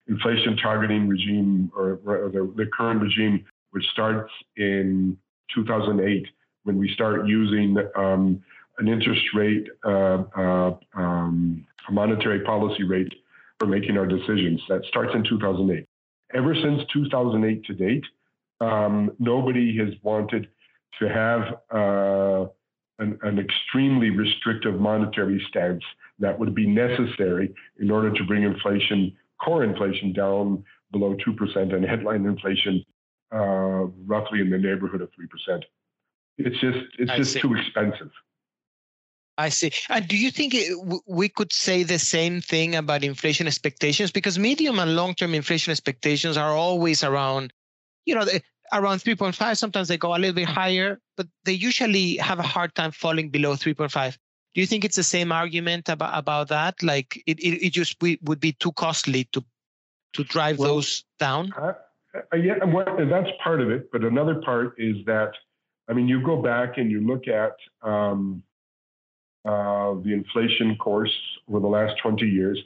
inflation 0.08 0.56
targeting 0.56 1.06
regime 1.06 1.70
or, 1.76 2.00
or 2.06 2.30
the, 2.30 2.52
the 2.56 2.66
current 2.76 3.00
regime 3.00 3.44
which 3.72 3.84
starts 3.92 4.32
in 4.56 5.16
2008 5.54 6.26
when 6.64 6.78
we 6.78 6.92
start 6.94 7.26
using 7.26 7.76
um, 7.96 8.42
an 8.78 8.88
interest 8.88 9.22
rate, 9.34 9.66
uh, 9.84 10.22
uh, 10.36 10.74
um, 10.94 11.66
a 11.88 11.92
monetary 11.92 12.40
policy 12.40 12.84
rate 12.84 13.12
for 13.58 13.66
making 13.66 13.96
our 13.96 14.06
decisions. 14.06 14.60
That 14.68 14.84
starts 14.86 15.12
in 15.14 15.24
2008. 15.24 15.84
Ever 16.34 16.54
since 16.54 16.82
2008 16.92 17.64
to 17.64 17.74
date, 17.74 18.04
um, 18.60 19.10
nobody 19.18 19.76
has 19.78 19.94
wanted 20.02 20.48
to 20.98 21.08
have 21.08 21.42
uh, 21.72 22.48
an, 22.98 23.18
an, 23.22 23.38
extremely 23.38 24.10
restrictive 24.10 24.80
monetary 24.80 25.44
stance 25.48 25.82
that 26.18 26.36
would 26.36 26.54
be 26.54 26.66
necessary 26.66 27.54
in 27.78 27.90
order 27.90 28.12
to 28.12 28.24
bring 28.24 28.42
inflation, 28.42 29.16
core 29.42 29.62
inflation, 29.62 30.12
down 30.12 30.64
below 30.90 31.16
2% 31.26 31.74
and 31.74 31.84
headline 31.84 32.26
inflation 32.26 32.84
uh, 33.32 33.86
roughly 34.06 34.40
in 34.40 34.50
the 34.50 34.58
neighborhood 34.58 35.02
of 35.02 35.10
3%. 35.10 35.62
It's 36.38 36.58
just, 36.60 36.78
it's 36.98 37.12
just 37.16 37.38
too 37.38 37.54
expensive. 37.54 38.10
I 39.38 39.50
see. 39.50 39.70
And 39.88 40.06
do 40.08 40.16
you 40.16 40.32
think 40.32 40.52
it, 40.52 40.76
we 41.06 41.28
could 41.28 41.52
say 41.52 41.84
the 41.84 41.98
same 41.98 42.40
thing 42.40 42.74
about 42.74 43.04
inflation 43.04 43.46
expectations? 43.46 44.10
Because 44.10 44.36
medium 44.36 44.80
and 44.80 44.96
long 44.96 45.14
term 45.14 45.32
inflation 45.32 45.70
expectations 45.70 46.36
are 46.36 46.50
always 46.50 47.04
around, 47.04 47.52
you 48.04 48.16
know, 48.16 48.26
around 48.72 48.98
3.5. 48.98 49.56
Sometimes 49.56 49.86
they 49.86 49.96
go 49.96 50.14
a 50.14 50.18
little 50.18 50.34
bit 50.34 50.48
higher, 50.48 51.00
but 51.16 51.28
they 51.44 51.52
usually 51.52 52.16
have 52.16 52.40
a 52.40 52.42
hard 52.42 52.74
time 52.74 52.90
falling 52.90 53.30
below 53.30 53.52
3.5. 53.52 54.18
Do 54.54 54.60
you 54.60 54.66
think 54.66 54.84
it's 54.84 54.96
the 54.96 55.04
same 55.04 55.30
argument 55.30 55.88
about, 55.88 56.18
about 56.18 56.48
that? 56.48 56.82
Like 56.82 57.22
it, 57.26 57.38
it, 57.38 57.66
it 57.66 57.72
just 57.72 57.96
would 58.02 58.40
be 58.40 58.52
too 58.52 58.72
costly 58.72 59.24
to 59.32 59.44
to 60.14 60.24
drive 60.24 60.58
well, 60.58 60.74
those 60.74 61.04
down? 61.20 61.52
Uh, 61.52 61.74
uh, 62.32 62.36
yeah, 62.36 62.54
that's 63.10 63.28
part 63.44 63.60
of 63.60 63.70
it. 63.70 63.92
But 63.92 64.02
another 64.04 64.40
part 64.44 64.74
is 64.78 64.96
that, 65.06 65.32
I 65.88 65.92
mean, 65.92 66.08
you 66.08 66.22
go 66.24 66.40
back 66.42 66.78
and 66.78 66.90
you 66.90 67.06
look 67.06 67.28
at 67.28 67.52
um, 67.82 68.42
uh, 69.44 69.94
the 70.04 70.12
inflation 70.12 70.76
course 70.76 71.14
over 71.48 71.60
the 71.60 71.66
last 71.66 71.94
20 72.02 72.26
years. 72.26 72.58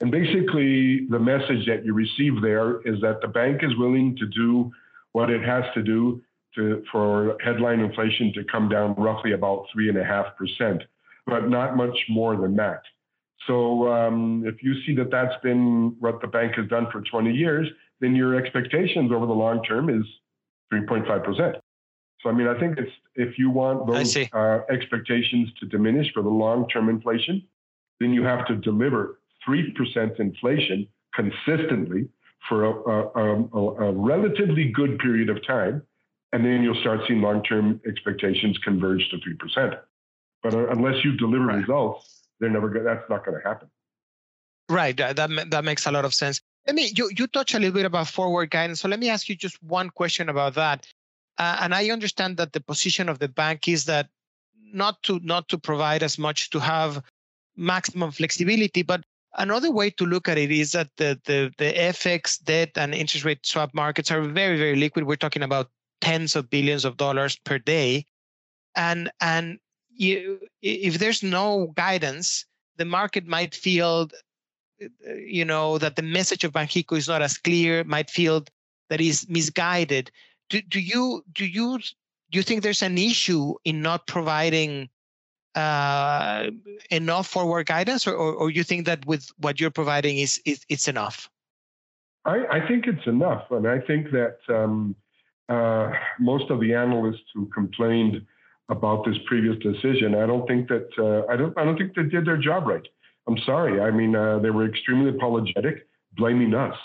And 0.00 0.10
basically, 0.10 1.06
the 1.08 1.18
message 1.18 1.66
that 1.66 1.84
you 1.84 1.94
receive 1.94 2.42
there 2.42 2.80
is 2.82 3.00
that 3.00 3.20
the 3.22 3.28
bank 3.28 3.62
is 3.62 3.76
willing 3.76 4.16
to 4.16 4.26
do 4.26 4.70
what 5.12 5.30
it 5.30 5.42
has 5.42 5.64
to 5.74 5.82
do 5.82 6.22
to, 6.54 6.82
for 6.92 7.36
headline 7.42 7.80
inflation 7.80 8.32
to 8.34 8.44
come 8.44 8.68
down 8.68 8.94
roughly 8.98 9.32
about 9.32 9.66
3.5%, 9.74 10.82
but 11.26 11.48
not 11.48 11.76
much 11.76 11.96
more 12.08 12.36
than 12.36 12.56
that. 12.56 12.82
So 13.46 13.88
um, 13.88 14.44
if 14.46 14.62
you 14.62 14.74
see 14.84 14.94
that 14.96 15.10
that's 15.10 15.40
been 15.42 15.96
what 16.00 16.20
the 16.20 16.26
bank 16.26 16.54
has 16.56 16.68
done 16.68 16.88
for 16.90 17.00
20 17.00 17.32
years, 17.32 17.68
then 18.00 18.14
your 18.14 18.34
expectations 18.34 19.12
over 19.12 19.26
the 19.26 19.32
long 19.32 19.62
term 19.62 19.88
is 19.88 20.04
3.5%. 20.72 21.60
So, 22.26 22.30
I 22.30 22.34
mean, 22.34 22.48
I 22.48 22.58
think 22.58 22.76
it's 22.76 22.90
if 23.14 23.38
you 23.38 23.50
want 23.50 23.86
those 23.86 24.16
uh, 24.16 24.58
expectations 24.68 25.48
to 25.60 25.66
diminish 25.66 26.12
for 26.12 26.24
the 26.24 26.28
long 26.28 26.68
term 26.68 26.88
inflation, 26.88 27.40
then 28.00 28.12
you 28.12 28.24
have 28.24 28.44
to 28.48 28.56
deliver 28.56 29.20
3% 29.48 30.18
inflation 30.18 30.88
consistently 31.14 32.08
for 32.48 32.64
a, 32.64 32.72
a, 32.72 33.44
a, 33.44 33.90
a 33.90 33.92
relatively 33.92 34.72
good 34.72 34.98
period 34.98 35.28
of 35.28 35.38
time. 35.46 35.82
And 36.32 36.44
then 36.44 36.64
you'll 36.64 36.80
start 36.80 37.02
seeing 37.06 37.22
long 37.22 37.44
term 37.44 37.80
expectations 37.86 38.58
converge 38.64 39.08
to 39.10 39.18
3%. 39.18 39.78
But 40.42 40.54
uh, 40.54 40.66
unless 40.70 41.04
you 41.04 41.16
deliver 41.16 41.46
right. 41.46 41.58
results, 41.58 42.26
they're 42.40 42.50
never 42.50 42.68
go- 42.68 42.82
that's 42.82 43.08
not 43.08 43.24
going 43.24 43.40
to 43.40 43.48
happen. 43.48 43.68
Right. 44.68 44.96
That, 44.96 45.14
that, 45.14 45.50
that 45.52 45.64
makes 45.64 45.86
a 45.86 45.92
lot 45.92 46.04
of 46.04 46.12
sense. 46.12 46.40
Let 46.66 46.74
me, 46.74 46.90
you, 46.96 47.08
you 47.16 47.28
touch 47.28 47.54
a 47.54 47.60
little 47.60 47.72
bit 47.72 47.84
about 47.84 48.08
forward 48.08 48.50
guidance. 48.50 48.80
So 48.80 48.88
let 48.88 48.98
me 48.98 49.10
ask 49.10 49.28
you 49.28 49.36
just 49.36 49.62
one 49.62 49.90
question 49.90 50.28
about 50.28 50.54
that. 50.54 50.88
Uh, 51.38 51.58
and 51.60 51.74
I 51.74 51.90
understand 51.90 52.36
that 52.38 52.52
the 52.52 52.60
position 52.60 53.08
of 53.08 53.18
the 53.18 53.28
bank 53.28 53.68
is 53.68 53.84
that 53.84 54.08
not 54.72 55.02
to 55.04 55.20
not 55.22 55.48
to 55.48 55.58
provide 55.58 56.02
as 56.02 56.18
much 56.18 56.50
to 56.50 56.60
have 56.60 57.02
maximum 57.56 58.10
flexibility, 58.10 58.82
but 58.82 59.02
another 59.36 59.70
way 59.70 59.90
to 59.90 60.04
look 60.04 60.28
at 60.28 60.38
it 60.38 60.50
is 60.50 60.72
that 60.72 60.88
the 60.96 61.20
the 61.24 61.52
the 61.58 61.72
FX 61.72 62.42
debt 62.42 62.70
and 62.76 62.94
interest 62.94 63.24
rate 63.24 63.44
swap 63.44 63.74
markets 63.74 64.10
are 64.10 64.22
very 64.22 64.58
very 64.58 64.76
liquid. 64.76 65.06
We're 65.06 65.16
talking 65.16 65.42
about 65.42 65.70
tens 66.00 66.36
of 66.36 66.50
billions 66.50 66.84
of 66.84 66.96
dollars 66.96 67.36
per 67.36 67.58
day, 67.58 68.06
and 68.74 69.10
and 69.20 69.58
you, 69.90 70.40
if 70.62 70.98
there's 70.98 71.22
no 71.22 71.72
guidance, 71.76 72.44
the 72.76 72.84
market 72.84 73.26
might 73.26 73.54
feel 73.54 74.08
you 75.16 75.44
know 75.44 75.78
that 75.78 75.96
the 75.96 76.02
message 76.02 76.44
of 76.44 76.52
Banxico 76.52 76.96
is 76.96 77.08
not 77.08 77.22
as 77.22 77.38
clear, 77.38 77.84
might 77.84 78.10
feel 78.10 78.44
that 78.88 79.00
is 79.00 79.28
misguided. 79.28 80.10
Do, 80.48 80.60
do 80.62 80.80
you 80.80 81.24
do 81.32 81.46
you 81.46 81.78
do 81.78 82.38
you 82.38 82.42
think 82.42 82.62
there's 82.62 82.82
an 82.82 82.98
issue 82.98 83.54
in 83.64 83.82
not 83.82 84.06
providing 84.06 84.88
uh, 85.54 86.50
enough 86.90 87.26
forward 87.26 87.66
guidance, 87.66 88.06
or, 88.06 88.14
or, 88.14 88.34
or, 88.34 88.50
you 88.50 88.62
think 88.62 88.84
that 88.84 89.06
with 89.06 89.30
what 89.38 89.58
you're 89.58 89.70
providing 89.70 90.18
is, 90.18 90.38
is 90.44 90.60
it's 90.68 90.86
enough? 90.86 91.30
I, 92.26 92.44
I 92.50 92.68
think 92.68 92.86
it's 92.86 93.06
enough, 93.06 93.50
and 93.50 93.66
I 93.66 93.80
think 93.80 94.10
that 94.10 94.36
um, 94.50 94.94
uh, 95.48 95.92
most 96.20 96.50
of 96.50 96.60
the 96.60 96.74
analysts 96.74 97.24
who 97.34 97.46
complained 97.46 98.26
about 98.68 99.06
this 99.06 99.16
previous 99.26 99.56
decision, 99.62 100.14
I 100.14 100.26
don't 100.26 100.46
think 100.46 100.68
that 100.68 100.88
uh, 100.98 101.32
I 101.32 101.36
don't 101.36 101.56
I 101.56 101.64
don't 101.64 101.78
think 101.78 101.94
they 101.94 102.02
did 102.02 102.26
their 102.26 102.36
job 102.36 102.66
right. 102.66 102.86
I'm 103.26 103.38
sorry. 103.46 103.80
I 103.80 103.90
mean, 103.90 104.14
uh, 104.14 104.38
they 104.40 104.50
were 104.50 104.66
extremely 104.66 105.10
apologetic, 105.10 105.86
blaming 106.16 106.54
us. 106.54 106.76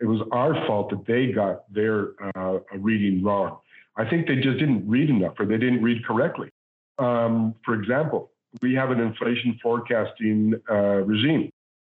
It 0.00 0.06
was 0.06 0.20
our 0.30 0.54
fault 0.66 0.90
that 0.90 1.06
they 1.06 1.32
got 1.32 1.72
their 1.72 2.10
uh, 2.36 2.58
reading 2.78 3.24
wrong. 3.24 3.58
I 3.96 4.08
think 4.08 4.26
they 4.26 4.36
just 4.36 4.58
didn't 4.58 4.88
read 4.88 5.08
enough, 5.08 5.34
or 5.38 5.46
they 5.46 5.56
didn't 5.56 5.82
read 5.82 6.04
correctly. 6.04 6.50
Um, 6.98 7.54
for 7.64 7.74
example, 7.74 8.30
we 8.60 8.74
have 8.74 8.90
an 8.90 9.00
inflation 9.00 9.58
forecasting 9.62 10.54
uh, 10.70 11.02
regime. 11.04 11.50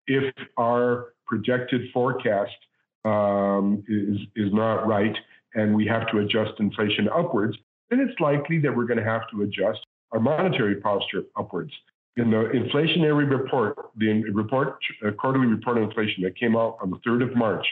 If 0.06 0.32
our 0.56 1.14
projected 1.26 1.90
forecast 1.92 2.56
um, 3.04 3.84
is 3.88 4.18
is 4.36 4.52
not 4.52 4.86
right, 4.86 5.16
and 5.54 5.74
we 5.74 5.86
have 5.86 6.08
to 6.12 6.18
adjust 6.18 6.52
inflation 6.60 7.08
upwards, 7.08 7.56
then 7.90 8.00
it's 8.00 8.18
likely 8.20 8.58
that 8.60 8.74
we're 8.74 8.86
going 8.86 8.98
to 8.98 9.04
have 9.04 9.28
to 9.32 9.42
adjust 9.42 9.80
our 10.12 10.20
monetary 10.20 10.76
posture 10.76 11.24
upwards. 11.36 11.72
In 12.16 12.30
the 12.30 12.50
inflationary 12.52 13.30
report, 13.30 13.76
the 13.96 14.24
report, 14.32 14.78
uh, 15.06 15.12
quarterly 15.12 15.46
report 15.46 15.76
on 15.76 15.84
inflation 15.84 16.24
that 16.24 16.36
came 16.36 16.56
out 16.56 16.78
on 16.82 16.90
the 16.90 16.96
3rd 16.98 17.30
of 17.30 17.36
March, 17.36 17.64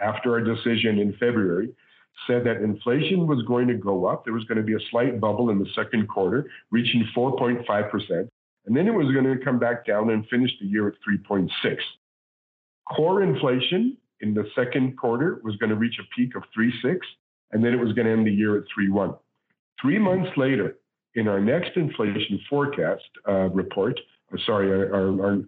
after 0.00 0.32
our 0.32 0.40
decision 0.40 0.98
in 0.98 1.12
February, 1.14 1.70
said 2.26 2.44
that 2.44 2.62
inflation 2.62 3.26
was 3.26 3.42
going 3.46 3.68
to 3.68 3.74
go 3.74 4.06
up. 4.06 4.24
There 4.24 4.34
was 4.34 4.44
going 4.44 4.58
to 4.58 4.64
be 4.64 4.74
a 4.74 4.88
slight 4.90 5.20
bubble 5.20 5.50
in 5.50 5.58
the 5.58 5.68
second 5.74 6.08
quarter, 6.08 6.48
reaching 6.70 7.06
4.5%. 7.16 8.28
And 8.66 8.76
then 8.76 8.88
it 8.88 8.94
was 8.94 9.12
going 9.12 9.24
to 9.24 9.44
come 9.44 9.58
back 9.58 9.86
down 9.86 10.10
and 10.10 10.26
finish 10.28 10.50
the 10.60 10.66
year 10.66 10.88
at 10.88 10.94
3.6. 11.08 11.48
Core 12.94 13.22
inflation 13.22 13.96
in 14.20 14.34
the 14.34 14.44
second 14.54 14.96
quarter 14.96 15.40
was 15.44 15.56
going 15.56 15.70
to 15.70 15.76
reach 15.76 15.98
a 16.00 16.14
peak 16.16 16.34
of 16.36 16.42
3.6, 16.56 16.98
and 17.52 17.64
then 17.64 17.72
it 17.72 17.80
was 17.80 17.92
going 17.92 18.06
to 18.06 18.12
end 18.12 18.26
the 18.26 18.32
year 18.32 18.56
at 18.56 18.64
3.1. 18.76 19.16
Three 19.80 19.98
months 19.98 20.30
later, 20.36 20.76
in 21.14 21.28
our 21.28 21.40
next 21.40 21.76
inflation 21.76 22.40
forecast 22.48 23.04
uh, 23.28 23.48
report, 23.50 23.98
uh, 24.32 24.36
sorry, 24.46 24.70
our, 24.70 24.94
our, 24.94 25.26
our, 25.26 25.38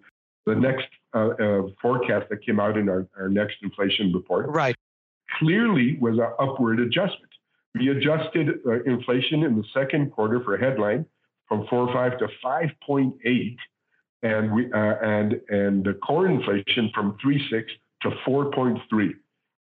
the 0.49 0.55
next 0.55 0.89
uh, 1.15 1.29
uh, 1.29 1.63
forecast 1.81 2.29
that 2.31 2.45
came 2.45 2.59
out 2.59 2.77
in 2.77 2.89
our, 2.89 3.07
our 3.19 3.29
next 3.29 3.57
inflation 3.63 4.13
report, 4.13 4.49
right, 4.49 4.75
clearly 5.39 5.99
was 6.01 6.19
an 6.19 6.33
upward 6.41 6.81
adjustment. 6.81 7.31
We 7.75 7.91
adjusted 7.91 8.61
uh, 8.67 8.83
inflation 8.85 9.45
in 9.45 9.57
the 9.57 9.65
second 9.75 10.11
quarter 10.13 10.43
for 10.43 10.57
headline 10.57 11.05
from 11.49 11.67
4.5 11.67 12.19
to 12.19 12.29
5.8, 12.45 13.57
and 14.23 14.53
we 14.53 14.73
uh, 14.73 14.95
and 15.03 15.41
and 15.49 15.85
the 15.85 15.95
core 15.95 16.27
inflation 16.27 16.91
from 16.95 17.17
3.6 17.25 17.65
to 18.03 18.11
4.3. 18.27 19.11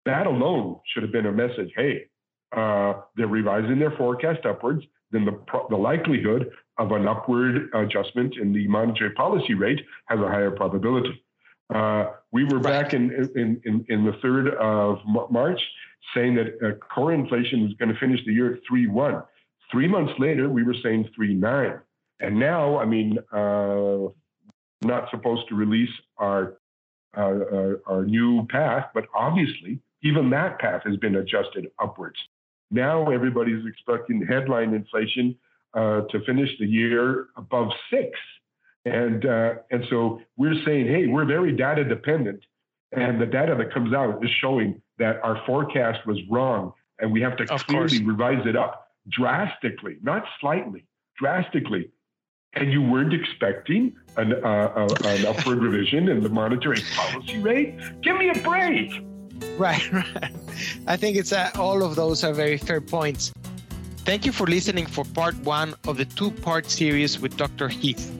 That 0.06 0.26
alone 0.26 0.80
should 0.92 1.04
have 1.04 1.12
been 1.12 1.28
a 1.28 1.32
message. 1.32 1.72
Hey, 1.76 2.06
uh, 2.56 2.94
they're 3.16 3.28
revising 3.28 3.78
their 3.78 3.92
forecast 3.92 4.46
upwards. 4.46 4.84
Then 5.12 5.26
the 5.26 5.38
the 5.70 5.76
likelihood 5.76 6.50
of 6.82 6.92
an 6.92 7.08
upward 7.08 7.70
adjustment 7.76 8.36
in 8.42 8.52
the 8.52 8.68
monetary 8.68 9.12
policy 9.12 9.54
rate 9.54 9.82
has 10.06 10.20
a 10.20 10.28
higher 10.28 10.50
probability. 10.50 11.24
Uh, 11.74 12.12
we 12.32 12.44
were 12.44 12.58
right. 12.58 12.84
back 12.84 12.94
in, 12.94 13.12
in, 13.36 13.62
in, 13.66 13.86
in, 13.88 14.04
the 14.04 14.14
3rd 14.24 14.56
of 14.56 14.98
March 15.30 15.62
saying 16.16 16.36
that 16.36 16.48
uh, 16.66 16.72
core 16.94 17.14
inflation 17.14 17.64
was 17.64 17.74
going 17.76 17.94
to 17.94 18.00
finish 18.00 18.20
the 18.26 18.34
year 18.34 18.54
at 18.54 18.60
3.1. 18.70 19.24
Three 19.72 19.88
months 19.88 20.12
later, 20.18 20.50
we 20.50 20.64
were 20.64 20.76
saying 20.84 21.08
3.9. 21.18 21.80
And 22.20 22.40
now, 22.40 22.78
I 22.78 22.86
mean, 22.86 23.20
uh, 23.32 24.12
not 24.82 25.10
supposed 25.12 25.48
to 25.50 25.56
release 25.56 25.92
our, 26.18 26.58
uh, 27.16 27.22
uh, 27.22 27.74
our 27.86 28.06
new 28.06 28.48
path, 28.48 28.88
but 28.94 29.06
obviously, 29.16 29.80
even 30.04 30.32
that 30.32 30.60
path 30.60 30.82
has 30.86 30.98
been 30.98 31.16
adjusted 31.16 31.68
upwards. 31.80 32.18
Now 32.72 33.12
everybody's 33.12 33.66
expecting 33.68 34.26
headline 34.26 34.74
inflation 34.74 35.38
uh, 35.74 36.02
to 36.02 36.20
finish 36.26 36.50
the 36.60 36.66
year 36.66 37.28
above 37.38 37.70
six. 37.90 38.18
And, 38.86 39.26
uh, 39.26 39.54
and 39.70 39.86
so 39.90 40.22
we're 40.38 40.56
saying, 40.66 40.88
hey, 40.88 41.08
we're 41.08 41.26
very 41.26 41.56
data 41.56 41.84
dependent. 41.84 42.44
And 42.92 43.22
the 43.22 43.26
data 43.26 43.56
that 43.58 43.74
comes 43.74 43.94
out 43.94 44.24
is 44.24 44.30
showing 44.42 44.82
that 44.98 45.22
our 45.24 45.42
forecast 45.46 46.06
was 46.06 46.18
wrong. 46.30 46.74
And 47.00 47.12
we 47.12 47.22
have 47.22 47.38
to 47.38 47.54
of 47.54 47.66
clearly 47.68 48.00
course. 48.00 48.02
revise 48.02 48.46
it 48.46 48.56
up 48.56 48.90
drastically, 49.10 49.98
not 50.02 50.24
slightly, 50.40 50.86
drastically. 51.18 51.90
And 52.54 52.72
you 52.72 52.82
weren't 52.82 53.14
expecting 53.14 53.96
an, 54.18 54.34
uh, 54.44 54.88
an 55.06 55.26
upward 55.26 55.60
revision 55.64 56.10
in 56.10 56.22
the 56.22 56.30
monetary 56.30 56.82
policy 56.94 57.40
rate? 57.40 57.80
Give 58.02 58.18
me 58.18 58.30
a 58.30 58.36
break. 58.42 59.04
Right, 59.58 59.92
right. 59.94 60.36
I 60.86 60.98
think 60.98 61.18
it's 61.18 61.32
uh, 61.32 61.50
all 61.56 61.84
of 61.84 61.96
those 61.96 62.24
are 62.24 62.34
very 62.34 62.58
fair 62.58 62.82
points. 62.82 63.32
Thank 64.04 64.26
you 64.26 64.32
for 64.32 64.48
listening 64.48 64.88
for 64.88 65.06
part 65.06 65.36
one 65.46 65.76
of 65.88 65.98
the 65.98 66.06
two 66.06 66.32
part 66.32 66.70
series 66.70 67.20
with 67.20 67.38
Dr. 67.38 67.70
Heath. 67.70 68.12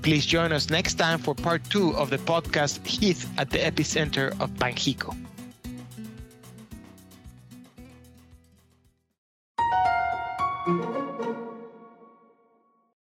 Please 0.00 0.24
join 0.24 0.52
us 0.52 0.70
next 0.70 0.94
time 0.94 1.18
for 1.18 1.34
part 1.34 1.62
two 1.68 1.94
of 1.96 2.08
the 2.08 2.16
podcast 2.16 2.84
Heath 2.86 3.28
at 3.36 3.50
the 3.50 3.58
epicenter 3.58 4.30
of 4.40 4.50
Banxico. 4.54 5.14